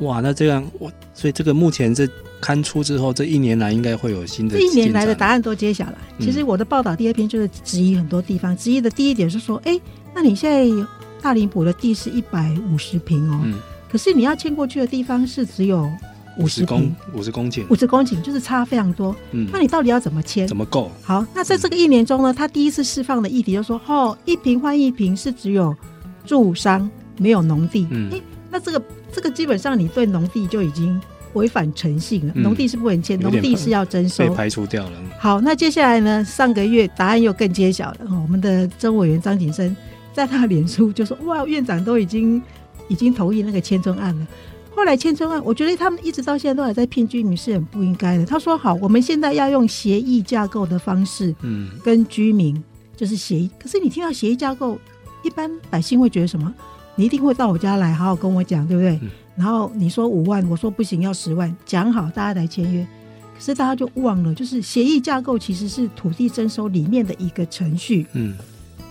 [0.01, 2.07] 哇，那这样我，所以这个目前这
[2.43, 4.59] 刊出之后，这一年来应该会有新的。
[4.59, 5.99] 这一年来的答案都揭晓了。
[6.21, 9.81] 其实我的报道第二篇就是质疑很多地方，质疑的第一点是说，哎，
[10.15, 10.87] 那你现在
[11.23, 13.55] 大林埔的地是一百五十平哦，嗯、
[13.91, 15.91] 可是你要迁过去的地方是只有。
[16.39, 19.15] 五十公五十公顷，五十公顷就是差非常多。
[19.33, 20.47] 嗯，那你到底要怎么签？
[20.49, 20.91] 怎么够？
[21.03, 25.77] 好，那在这个一年中呢，他第一次释放的议题就说，哦，一瓶换一瓶是只有
[26.25, 27.87] 住商没有农地。
[27.91, 30.99] 嗯，哎，那这个这个基本上你对农地就已经
[31.35, 32.33] 违反诚信了。
[32.35, 34.99] 农地是不能签，农地是要征收，被排除掉了。
[35.19, 36.25] 好，那接下来呢？
[36.25, 37.99] 上个月答案又更揭晓了。
[38.09, 39.77] 我们的政委员张景生
[40.15, 42.43] 在他的脸书就说：“哇，院长都已经
[42.89, 44.27] 已经同意那个迁村案了。”
[44.75, 48.25] 后来千村万，我觉得他们一直到现在都还在骗居民，是很不应该的。
[48.25, 52.61] 他说：“好，我们现在要用协议架构的方式，嗯，跟居民
[52.97, 53.51] 就是协议。
[53.61, 54.79] 可是你听到协议架构，
[55.23, 56.53] 一般百姓会觉得什么？
[56.97, 58.99] 你一定会到我家来，好好跟我讲，对不对？
[59.37, 62.87] 然后你说五万，我说不行，要十万，讲好大家来签约。
[63.35, 68.35] 可是大家就忘了，就是协议架构其实是土地征收里面的一个程序，嗯，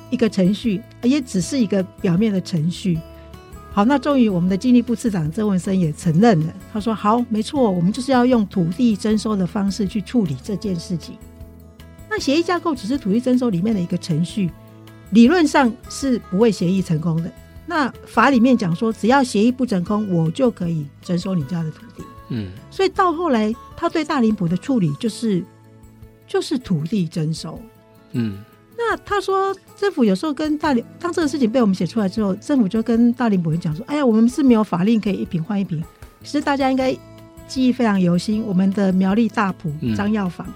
[0.09, 2.99] 一个程序，也只是一个表面的程序。”
[3.73, 6.53] 好，那终于我们的经济部次长郑文生也承认了。
[6.73, 11.15] 他说：“好，没错，我们就是要用土地征收的方式去处理这件事情。
[12.09, 14.51] 那协议架构只是土地征收里面的一个程序，
[15.11, 17.31] 理论上是不会协议成功的。
[17.65, 22.03] 那法里面讲说，只要协议不成功，我就可以征收你家的土地。
[22.27, 25.41] 嗯，所以到后来，他对大林埔的处理就是
[26.27, 27.57] 就是土地征收。
[28.11, 28.43] 嗯。”
[28.83, 35.81] 那他说，政府有时候跟大林，当这个事情被我们写出来之后，政府就跟大林埔人讲说：“哎呀，我们是没有法令可以一瓶换一瓶。”
[36.23, 36.91] 其实大家应该
[37.47, 40.47] 记忆非常犹新，我们的苗栗大埔张药房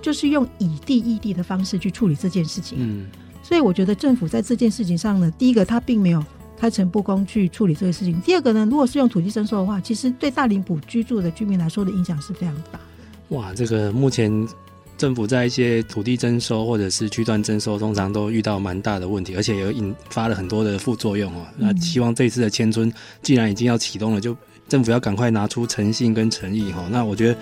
[0.00, 2.78] 就是用以地易地的方式去处理这件事情。
[2.80, 3.06] 嗯，
[3.42, 6.24] 所以我觉得政府在这件事情上呢，第一个他并没有
[6.56, 12.80] 开诚布公去处理这个事情；第二个呢，如果是用土地征收的话，其实对大林埔居住的居民来说的影响是非常大。
[13.28, 14.46] 哇，这个目前。
[14.96, 21.44] 政府在一些土地征收或者是区段征收，通常都遇到蛮大的问题，而且也引发了很多的副作用哦。
[21.58, 24.36] 嗯、那希望这次的迁村既然已经要启动了，就
[24.68, 26.86] 政府要赶快拿出诚信跟诚意哈。
[26.90, 27.36] 那我觉得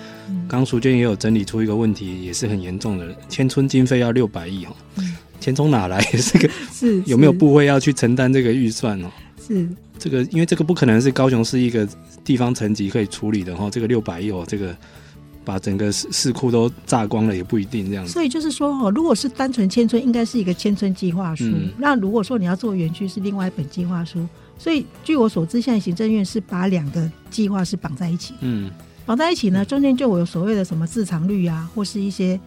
[0.47, 4.75] 刚淑娟也有整理出一个问题，也是很严重的，迁村经费要六百亿哈，
[5.39, 6.01] 钱从哪来？
[6.33, 9.11] 这个 是有没有部会要去承担这个预算哦？
[9.47, 11.87] 是这个，因为这个不可能是高雄市一个
[12.25, 13.69] 地方层级可以处理的哈。
[13.69, 14.75] 这个六百亿哦，这个。
[15.45, 21.45] 把整个市市库都炸光了也不一定这样子，所以就是说哦，如果是单纯迁村，应该是一个迁村计划书。
[21.45, 24.25] 嗯、那如果说你要做园区，是另外一本计划书。
[24.57, 28.33] 所以据我所知，现在行政院是把两个计划是绑在一起。
[28.39, 28.71] 嗯，
[29.05, 32.39] 绑在一起呢，中间就有所谓的什么自偿率啊，或是一些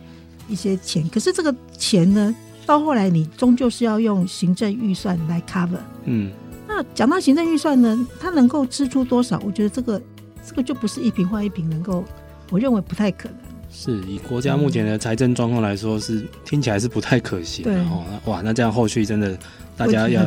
[0.49, 1.07] 一些钱。
[1.11, 5.79] 可是这个钱呢，到后来你终究是要用行政预算来 cover。
[6.05, 6.31] 嗯，
[6.67, 9.39] 那讲到行政预算呢，它能够支出多少？
[9.45, 10.01] 我觉得这个
[10.47, 12.03] 这个就不是一瓶换一瓶能够。
[12.51, 13.39] 我认为不太可能，
[13.71, 17.65] 是以国家目前的财政状况来说，是听起来是不太可行。
[17.67, 19.37] 然后哇，那这样后续真的
[19.77, 20.23] 大家要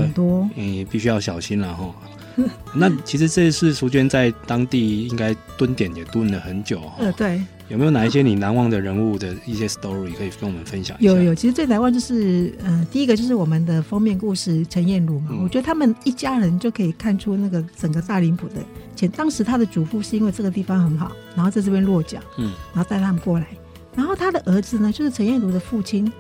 [0.56, 1.94] 嗯必须要小心了哈。
[2.74, 6.96] 那其实这次淑娟在当地应该蹲点也蹲了很久哈。
[7.00, 7.42] 呃，对。
[7.70, 11.14] 有没有哪一些你难忘的人物的一些 story 可以跟我们分享一下？
[11.14, 15.30] 有有，其实最难忘就是，呃，第一个就是我们的封面故事陈彦如嘛。
[15.32, 18.56] 嗯、我觉得他们一家人就可以看出那个整个大林埔的。
[18.96, 23.46] 且当时他的祖父是因为这个地方很好，然后在这边落脚，嗯，然后带他们过来。
[23.96, 26.12] 然后他的儿子呢，就是陈彦如的父亲。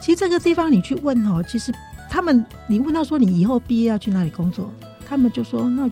[0.00, 1.72] 其实这个地方你去问哦，其实
[2.10, 4.72] 他们你问他说你以后毕业要去哪里工作，
[5.08, 5.88] 他们就说那。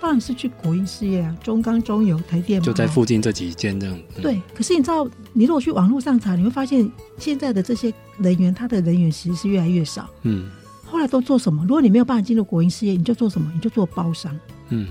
[0.00, 3.98] 当然是去国营事业啊，中钢、中油、台电嘛，就在附近这几间这样。
[4.16, 10.08] 嗯、对，可是你知道，你如果去网络上查，你会发现现在的这些人员，他的人员其实是越来越少。
[10.22, 10.48] 嗯。
[10.84, 11.62] 后来都做什么？
[11.64, 13.50] 如果你没有办法进入国营事业，你就做什么？
[13.52, 14.38] 你就做包商。
[14.68, 14.86] 嗯。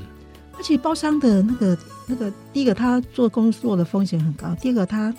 [0.58, 5.14] 而且包商的那个那个，第一个他做工作的风险很高，第二个他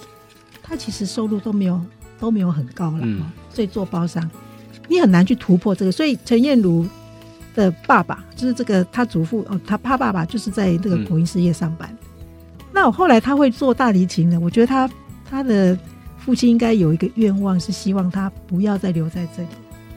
[0.62, 1.80] 他其实收入都没有
[2.18, 3.00] 都没有很高了。
[3.02, 3.22] 嗯。
[3.48, 4.30] 所以做包商，
[4.86, 5.90] 你很难去突破这个。
[5.90, 6.86] 所以陈燕如。
[7.58, 11.90] 的爸爸就是这个，他祖父哦，他他爸爸就是在这个国营事业上班。
[11.90, 14.88] 嗯、那我后来他会做大提琴的，我觉得他
[15.28, 15.76] 他的
[16.16, 19.48] 父亲应该有一个愿望，是希望他不要再留在这里，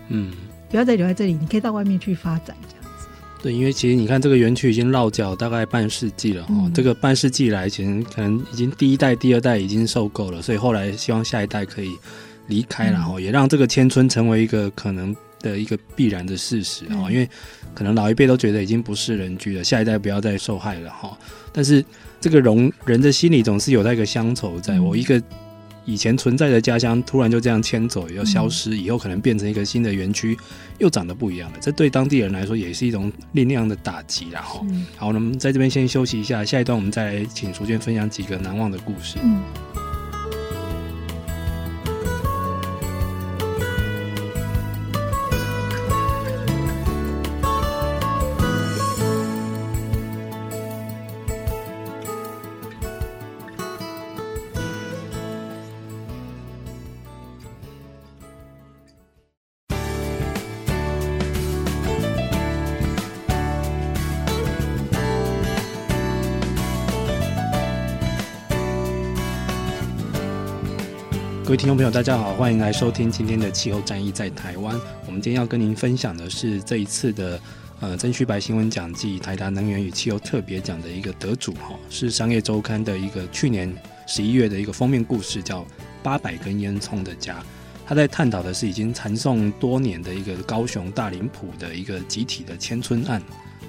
[0.10, 0.32] 嗯，
[0.71, 3.08] 不要再留在这里，你可以到外面去发展这样子。
[3.43, 11.91] 对，因为其实你看这个园区已经落脚大概半世纪了哦，嗯、这个半世纪来，其实可能已经第一代、第二代已经受够了，所以后来希望下一代可以
[12.47, 15.15] 离开，然后、嗯、也让这个千村成为一个可能。
[15.41, 17.27] 的一个必然的事实哈，因为
[17.73, 21.17] 可能老一辈都觉得已经不是人居了，下一代不要再受害了哈。
[21.51, 21.84] 但是
[22.19, 25.21] 这个容人的心里总是有那个乡愁，在我一个
[25.84, 30.38] 以前存在的家乡突然就这样迁走，要消失，以后可能变成一个新的园区，
[30.77, 31.58] 又长得不一样了。
[31.60, 34.65] 这对当地人来说也是一种力量的打击然后。
[34.95, 39.17] 好，那么在这边先休息一下，下一段我们再来请淑娟分享几个难忘的故事。
[39.23, 39.41] 嗯
[71.52, 74.74] 各位听众朋友，大家好，欢迎来收听今天的气候战役在台湾。
[75.06, 77.38] 我们今天要跟您分享的是这一次的
[77.82, 83.70] 呃曾旭白新闻奖暨台达能源与气候特别奖的一个得主哈，是商业周刊的一个去年
[84.08, 85.60] 十一月的一个封面故事，叫
[86.02, 87.40] 《八百根烟囱的家》。
[87.86, 93.22] 他在探讨的是已经缠讼多年的一个高雄大林埔的一个集体的迁村案。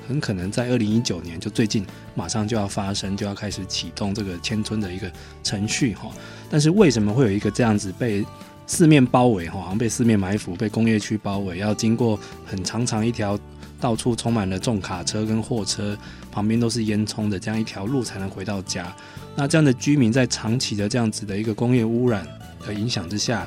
[0.08, 1.84] 很可能在二零一九年，就最近
[2.14, 5.10] 马上就要发生，就要开始启动这个迁村的一个
[5.42, 6.10] 程序哈。
[6.50, 8.24] 但是为什么会有一个这样子被
[8.66, 13.38] 四面包围哈，好像被四面埋伏，被工业区包围，要经过很长长一条
[13.80, 15.96] 到处充满了重卡车跟货车，
[16.30, 18.94] 旁边都是烟囱的这样一条路才能回到家？
[19.36, 22.26] 那这样的居民在长期的这样子的一个工业污染
[22.66, 23.46] 的影响之下，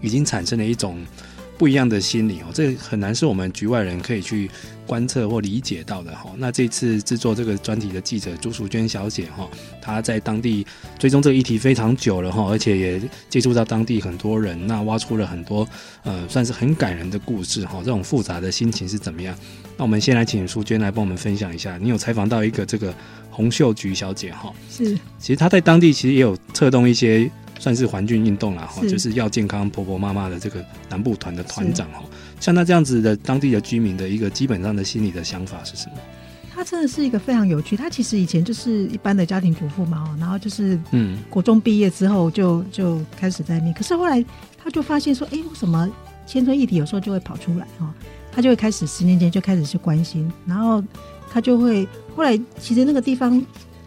[0.00, 0.98] 已经产生了一种。
[1.56, 4.50] 不一样的心理哦，这很难是我们局外人可以去
[4.86, 6.30] 观测或理解到的哈。
[6.36, 9.48] 那这次制作这个专题的记者朱淑娟小姐哈，
[9.80, 10.66] 她在当地
[10.98, 15.66] 追踪这个议题非常久了哈，而且也接触到当地很多人，那挖出了很多
[16.02, 17.78] 呃，算是很感人的故事哈。
[17.78, 19.34] 这种复杂的心情是怎么样？
[19.76, 21.78] 那我们先来请淑娟来帮我们分享一下。
[21.78, 22.92] 你有采访到一个这个
[23.30, 24.52] 洪秀菊小姐哈？
[24.68, 27.30] 是，其实她在当地其实也有策动一些。
[27.64, 32.02] 算是环境运动了哈，就是要健康婆婆妈妈的这个南部团的团长哈，
[32.38, 35.96] 像他这样子的当地的居民的一个基本上的心理的想法是什么？
[36.54, 44.22] 他真的是一个非常有趣，他其实以前就是一般的家庭主妇嘛，然后就是嗯，国中毕业之后就就开始在那，可是后来
[44.62, 45.90] 他就发现说，哎、欸，为什么
[46.26, 47.90] 千村一体有时候就会跑出来哈？
[48.30, 50.84] 他就会开始十年前就开始去关心，然后
[51.30, 53.42] 他就会后来其实那个地方。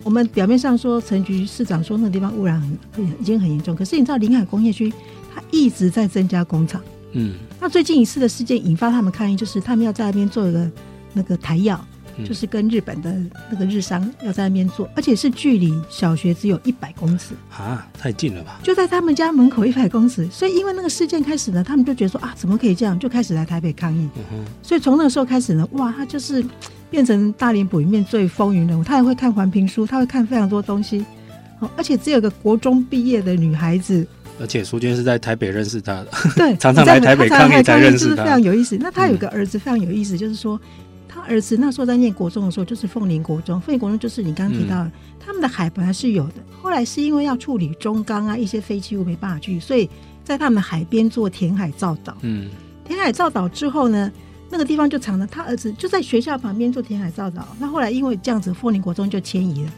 [0.08, 2.62] 我们表面上说陈局市长说那个地方污染
[2.94, 4.90] 很已经很严重，可是你知道临海工业区
[5.36, 10.72] 它一直在增加工厂，嗯，那最近一次的事件引发他们抗议，就是他们要在那边做一个
[11.12, 13.16] 那个台药，嗯、就是跟日本的
[13.50, 18.60] 那个日商要在那边做，而且是距离小学只有一百公尺啊，太近了吧？
[18.64, 24.08] 就在他们家门口一百公尺，所以因为那个事件开始呢，他们就觉得说啊，怎么可以这样，就开始来台北抗议，
[24.62, 26.44] 所以从那个时候开始呢，哇，他就是。
[26.90, 31.04] 变成大林埔里面最风云人物，他也会看环评书，他会看非常多东西，
[31.76, 34.08] 而且只有个国中毕业的女孩子，
[34.40, 36.08] 而且淑娟是在台北认识他的，
[36.38, 38.78] 对，常常来台北抗议才认识他，就是非常有意思。
[38.80, 40.58] 那他有个儿子非常有意思，嗯、就是说
[41.28, 49.90] 他儿子那时候在念国中的时候，就是凤林国中，凤林国中就是你刚刚提到的，嗯、他们的海本来是有的，后来是因为要处理中钢啊一些废弃物没办法去，所以
[50.24, 52.50] 在他们的海边做填海造岛，嗯，
[52.86, 54.12] 填海造岛之后呢？
[54.50, 57.46] 那个地方就藏了他儿子就在学校旁边做填海造岛。
[57.60, 59.72] 那后来因为这样子，凤林国中就迁移了。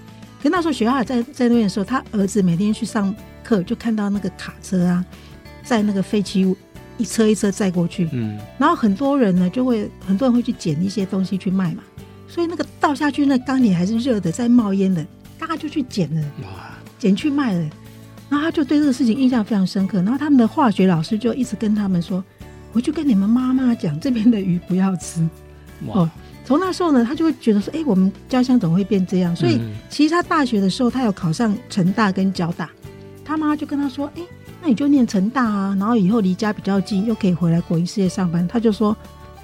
[0.43, 3.12] 可那时候学校还在在那边的时候，他儿子每天去上
[3.43, 5.04] 课，就看到那个卡车啊，
[5.64, 6.56] 在那个废弃物
[7.00, 8.08] 一车一车载过去。
[8.12, 11.82] 嗯，然后很多人呢就会很多人会去捡一些东西去卖嘛。
[12.28, 15.04] 所以那个倒下去，那缸里还是热的，在冒烟的，
[15.39, 16.22] 大家就去捡了，
[17.00, 17.70] 捡去卖了。
[18.30, 19.97] 然后他就对这个事情印象非常深刻。
[20.04, 22.24] 然后他们的化学老师就一直跟他们说
[22.72, 25.28] ：“回去跟你们妈妈讲，这边的鱼不要吃。”
[25.88, 26.08] 哦，
[26.45, 32.70] 从那时候呢，他就会觉得说：“哎，我们家乡怎么会变这样？”所以其实他大学的时候，他有考上成大跟交大。
[33.26, 34.22] 他妈就跟他说：“哎，
[34.62, 38.95] 那你就念成大啊，然后以后离家比较近，又可以回来国营事业上班。”他就说：“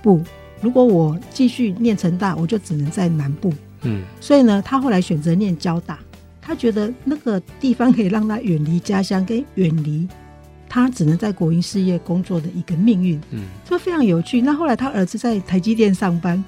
[0.03, 0.21] 不。”
[0.61, 3.53] 如果我继续念成大，我就只能在南部。
[3.83, 5.99] 嗯，所以呢，他后来选择念交大，
[6.41, 10.07] 他觉得那个地方可以让他远离家乡，跟远离
[10.67, 13.19] 他只能在国营事业工作的一个命运。
[13.31, 14.41] 嗯，这非常有趣。
[14.41, 16.43] 那后来他儿子在台积电上班，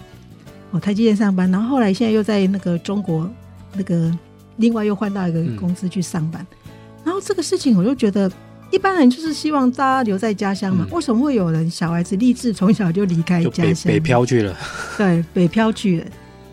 [0.71, 3.29] 哦，台积电上班，然后后来现在又在那个中国
[3.75, 4.11] 那个
[4.55, 6.69] 另外又换到一个公司去上班，嗯，
[7.03, 8.31] 然后这个事情我就觉得。
[8.69, 13.91] 一般人就是希望大家留在家乡嘛，嗯、为什么会有人小孩子立志从小就离开家乡？
[13.91, 14.55] 北漂去了。
[14.97, 16.05] 对，北漂去了。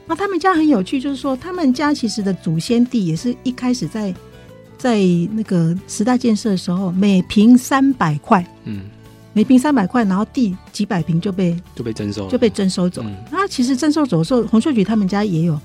[0.06, 4.14] 那他们家很有趣，就是说他们家其实的祖先地也是一开始在
[4.78, 4.98] 在
[5.32, 8.82] 那个时代建设的时候，每平三百块，嗯，
[9.32, 13.02] 每平三百块，然后地几百平就被就被征收，就被征收走。
[13.04, 15.58] 嗯、那其实征收走的时候，洪秀菊他们家也有。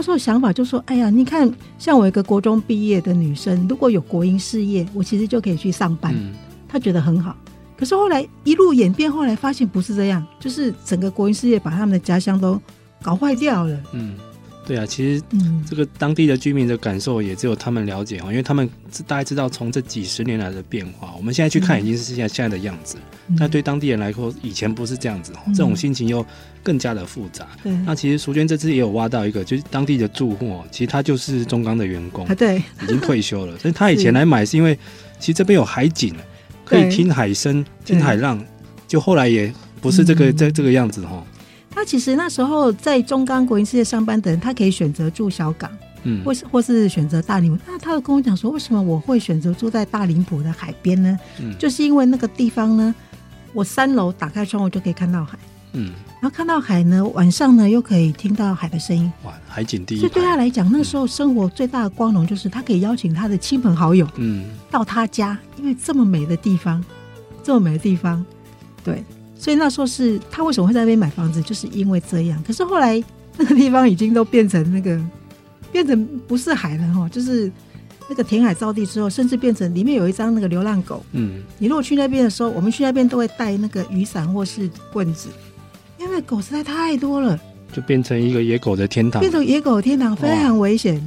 [0.00, 6.14] 他那时候想法就说：“哎呀，你看，像我一个国中毕业的女生，如果有国营事业，我其实就可以去上班。
[6.16, 6.32] 嗯”
[6.66, 7.36] 他觉得很好。
[7.76, 12.58] 可是后来一路演变，后来发现不是这样，就是整个国营事业把他们的家乡都
[13.02, 13.78] 搞坏掉了。
[13.92, 14.14] 嗯。
[14.70, 15.20] 对啊，其实
[15.68, 18.70] 这个当地的居民的感受也只有他们了解哦，因为他们
[19.04, 22.96] 大概知道从这几十年来的变化，我们现在去看已经是现在现在的样子，
[23.36, 26.24] 那、嗯、对当地人来说，以前不是这样子，这种心情又
[26.62, 27.48] 更加的复杂。
[27.64, 34.78] 嗯、那其实淑娟这次也有挖到一个，就是当地的住户，其实他就是中钢的员工，对，已经退休了， 所以他以前来买是因为
[35.18, 36.14] 其实这边有海景，
[36.64, 38.40] 可以听海声、听海浪，
[38.86, 41.26] 就后来也不是这个这这个样子哈。
[41.70, 45.70] 他其实那时候在中钢国营事业上班的人，他可以选择住小港，
[46.02, 47.58] 嗯，或是或是选择大林。
[47.66, 51.18] 那他跟我讲说，为什么我会选择住在大林浦的海边呢？
[51.40, 52.94] 嗯，就是因为那个地方呢，
[53.52, 55.38] 我三楼打开窗户就可以看到海，
[55.72, 59.98] 嗯，然后看到海呢，晚上呢又可以听到海的声音，哇，海景第一。
[59.98, 66.84] 所以对他来讲，那时候生活最大的光荣就是他可以邀请他的亲朋好友，嗯，到他家，因为这么美的地方，
[67.44, 68.24] 这么美的地方，
[68.84, 69.04] 对。
[69.40, 72.42] 所以那时候是他为什么会在那边买房子，就是因为这样。
[72.46, 73.02] 可是后来
[73.38, 75.00] 那个地方已经都变成那个，
[75.72, 77.50] 变成不是海了哈，就是
[78.06, 81.02] 那个填海造地之后，甚至变成里面有一张那个流浪狗。
[81.12, 85.30] 嗯，你如果去那边的时候，我们去那边都会带那个雨伞或是棍子，
[85.98, 87.40] 因为狗实在太多了，
[87.72, 91.00] 就变成一个野狗的天堂，变成野狗的天堂，非常危险。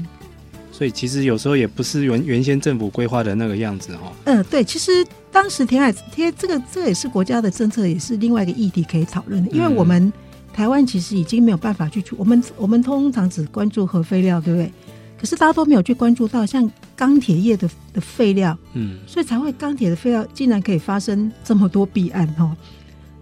[0.71, 4.11] 所以其实有时候也不是原原先政府规划的那个样子哈。
[4.23, 9.51] 嗯，对，其实当时填海贴这个这个也是国家的政策，也是另外一个议题可以讨论的。
[9.51, 10.13] 因为我们
[10.53, 14.71] 台湾其实已经没有办法去处，我们我们通常只关注核废料，对不对？
[15.19, 22.55] 可是大家都没有去关注到像钢铁业的的废料，嗯，所以才会钢铁的废料竟然可以发生这么多弊案哦。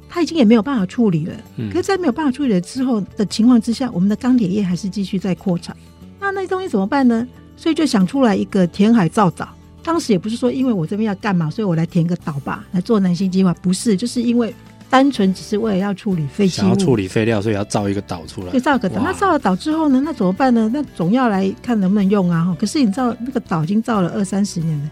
[0.09, 1.33] 它已经也没有办法处理了。
[1.55, 5.73] 嗯，可是，在没有办法处理了之后的情况之下，我们的钢铁业还是继续在扩产。
[6.19, 7.25] 那那些东西怎么办呢？
[7.55, 9.47] 所以就想出来一个填海造岛，
[9.83, 14.53] 当时也不是说因为我这边要干嘛，所以我来填个岛吧，来做南星计划，不是，就是因为
[14.89, 18.51] 单纯只是为了要处理废弃物，想要处理废料，所以要造一个岛出来。
[18.51, 20.69] 就造个岛，那造了岛之后呢，那怎么办呢？
[20.73, 22.55] 那总要来看能不能用啊。
[22.59, 24.91] 可是你造那个岛已经造了二三十年了，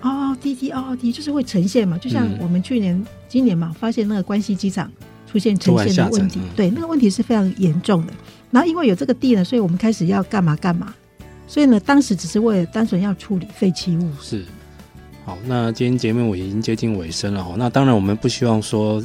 [0.00, 4.90] 哦滴滴哦滴，就是会沉陷嘛，就像我们去年、嗯、今年嘛，发现那个关西机场
[5.30, 8.12] 出现沉陷的问题，嗯、对，那个问题是非常严重的。
[8.50, 10.92] 然后因为有这个地呢，所以我们开始要干嘛干嘛。
[11.52, 14.10] 所以呢，当时只是为了单纯要处理废弃物。
[14.22, 14.42] 是，
[15.22, 17.54] 好，那今天节目我已经接近尾声了哈。
[17.58, 18.98] 那当然，我们不希望说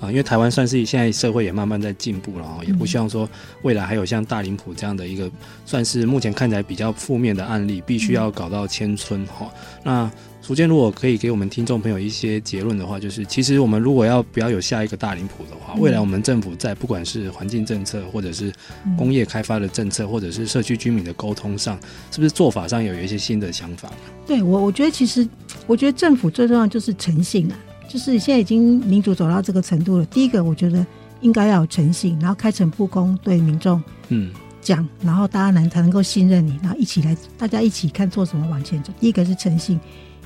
[0.00, 3.28] 呃，因为台湾算是现在社会也慢慢在进步了哈，也不希望说
[3.62, 5.30] 未来还有像大林埔这样的一个
[5.64, 9.48] 算是目前看起来比较负面的案例，必须要搞到迁村哈。
[9.84, 10.10] 那
[10.42, 18.52] 淑娟，如果可以给我们听众朋友一些结论的话，就是其实我们如果要不要有下一个大林埔的话，未来我们政府在不管是环境政策，或者是
[18.98, 21.78] 工业开发的政策，或者是社区居民的沟通上，
[22.10, 23.88] 是不是做法上有一些新的想法？
[24.26, 25.26] 对我，我觉得其实
[25.68, 27.56] 我觉得政府最重要就是诚信啊，
[27.88, 30.04] 就是现在已经民主走到这个程度了。
[30.06, 30.84] 第一个，我觉得
[31.20, 38.92] 应该要有诚信，然后开诚布公对民众嗯讲，然后大家能才能够信任你，然后一起来大家一起看做什么往前走。
[38.98, 39.78] 第一个是诚信。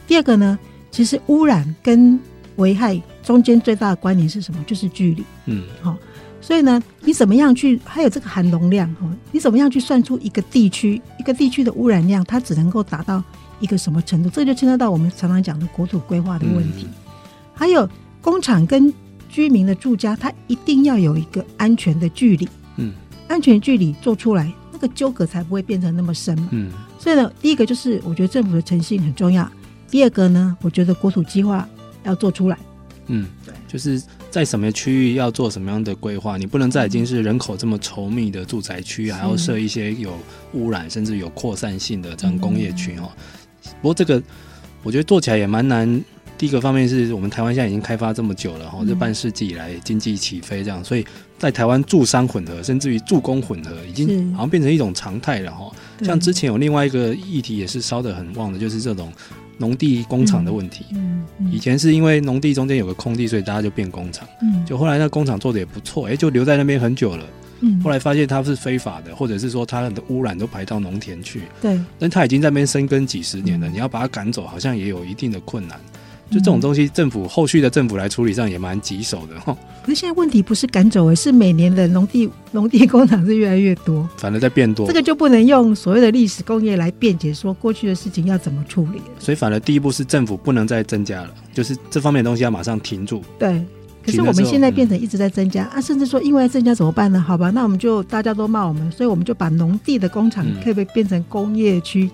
[0.07, 0.59] 第二个呢，
[0.91, 2.19] 其实污染跟
[2.57, 4.63] 危害中间最大的关联是什么？
[4.67, 5.25] 就是距离。
[5.47, 5.99] 嗯，好、哦，
[6.41, 7.81] 所以呢，你怎么样去？
[7.85, 12.25] 还有这个含容量哈、哦，你怎么样去算出一个地区一个地区的污染量？
[12.25, 13.23] 它只能够达到
[13.61, 14.31] 一个什么程度？
[14.31, 16.85] 这就牵涉到我们常常讲的国土规划的问题。
[16.85, 16.95] 嗯、
[17.53, 17.89] 还有
[18.23, 18.93] 工厂跟
[19.29, 22.49] 居民的住家，它一定要有一个安全的距离。
[22.77, 22.95] 嗯，
[23.29, 26.35] 安全距离做出来，那个纠葛才不会变成那么深。
[26.53, 29.51] 嗯，所以呢，第一个就是我觉得政府的诚信很重要。
[29.91, 31.69] 第二个呢，我觉得国土计划
[32.05, 32.59] 要做出来。
[33.09, 40.19] 嗯，对，就是在什么区域要做什么样的规划，你不能在已经是人口这么稠密的住宅区，还要设一些有
[40.55, 43.09] 污染甚至有扩散性的这样工业区哈。
[43.81, 44.21] 不过这个
[44.83, 46.03] 我觉得做起来也蛮难。
[46.37, 51.07] 第一个方面是我们台湾现在已经开发这么久了哈，这半世纪以来经济起飞这样，所以
[51.39, 55.71] 在台湾住商混合，甚至于住工混合，已经好像变成一种常态了哈。
[56.03, 59.13] 像之前有另外一个议题也是烧得很旺的，就是这种。
[59.59, 67.25] 农地工厂的问题，嗯，嗯，以前是因为农地中间有个空地，所以大家就变工厂，嗯，就后来那工厂做的也不错，哎、欸，就留在那边很久了，
[67.61, 75.81] 嗯，后来发现它是非法的，或者是说它的污染都排到农田去，对，但它已经在那边生根几十年了，嗯、你要把它赶走，好像也有一定的困难。
[76.31, 79.57] 就这种东西，政府后续的政府来处理上也蛮棘手的哈。
[79.83, 84.87] 可是现在问题不是赶走，而是每年的农地 农地工厂是越来越多，反而在变多。
[84.87, 89.01] 这个就不能用所谓的历史工业来辩解，说过去的事情要怎么处理。
[89.19, 93.23] 所以反而第一步是政府不能再增加了，就是这方面的东西要马上停住。
[93.39, 93.63] 对，
[94.05, 97.21] 可是我们现在变成一直在增加、嗯、啊，甚至说因为增加怎么办呢？
[97.21, 102.11] 好吧，那我们就大家都骂我们，所以我们就把农地的工厂可以变成工业区？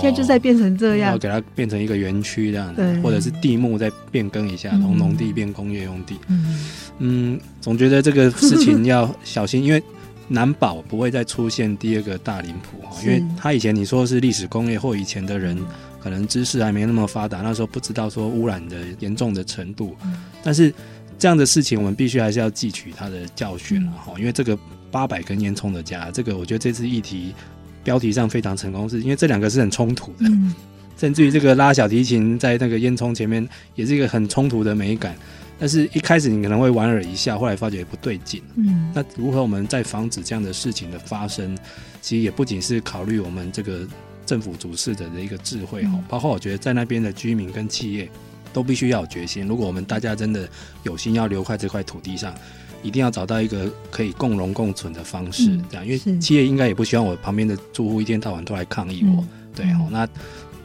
[0.00, 6.16] 现在就在变成这样，要给它变成一个园区这样子，或者是地目再变更一下，从农地变工业用地。
[6.28, 6.60] 嗯，
[6.98, 9.82] 嗯，总觉得这个事情要小心，因为
[10.28, 15.58] 难保不会再出现第二个大林浦哈，因为他以前你说是历史工业，或以前的人
[15.98, 19.96] 可能知识还没那么发达，那时候不知道说污染的严重的程度。
[20.42, 20.72] 但是
[21.18, 24.56] 这样的事情，我们必须还是要汲取他的教训了哈，因为这个
[24.90, 27.34] 八百根烟囱的家，这个我觉得这次议题。
[27.82, 30.54] 标题上非常成功，是因为这两个是很冲突的，嗯、
[30.96, 35.16] 甚至于这个拉小提琴在那个烟囱前面也是一个很冲突的美感。
[35.58, 38.42] 但是一开始你可能会莞尔一笑，后来发觉不对劲。
[38.56, 41.56] 嗯，那如何我们在防止这样的事情的发生，
[42.00, 43.86] 其实也不仅是考虑我们这个
[44.24, 48.08] 政府主事者的一个智慧哈，嗯、包括我觉得在那边的居民跟企业
[48.52, 49.46] 都必须要有决心。
[49.46, 50.48] 如果我们大家真的
[50.82, 52.34] 有心要留在这块土地上。
[52.82, 59.24] 一定要找到一个可以共荣共存的方式，这样，因为企业应该也不希望我旁边的住户一天到晚都来抗议我，
[59.54, 59.88] 对哦。
[59.90, 60.08] 那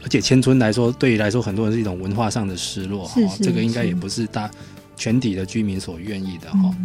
[0.03, 4.49] 而且迁村来说，对于来说，很多人是一种文化上的失落，哈，这个应该也不是大
[4.95, 6.76] 全体的居民所愿意的，哈。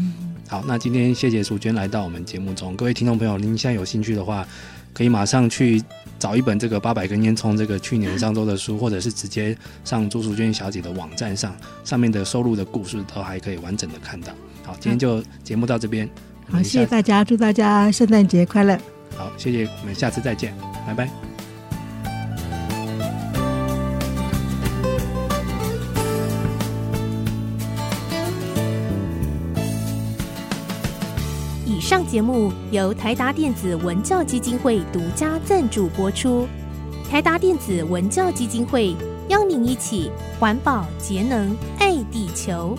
[0.49, 4.45] 好，那今天谢谢淑娟来到我们节目中，各位听众朋友，您现在有兴趣的话，
[4.93, 5.81] 可以马上去
[6.18, 11.55] 找一本这个八百根烟囱这个去年上周的书，或者是直接上朱淑娟小姐的网站上，
[11.85, 14.33] 上面的收录的故事都还可以完整的看到。
[14.71, 16.09] 好，今天就节目到这边。
[16.49, 18.79] 好，谢谢大家，祝大家圣诞节快乐。
[19.16, 20.55] 好，谢谢，我们下次再见，
[20.87, 21.11] 拜拜。
[31.66, 36.47] 以上节目由台达电子文教基金会独家赞助播出。
[37.11, 38.95] 台达电子文教基金会
[39.29, 42.79] 邀您一起环保节能爱地球。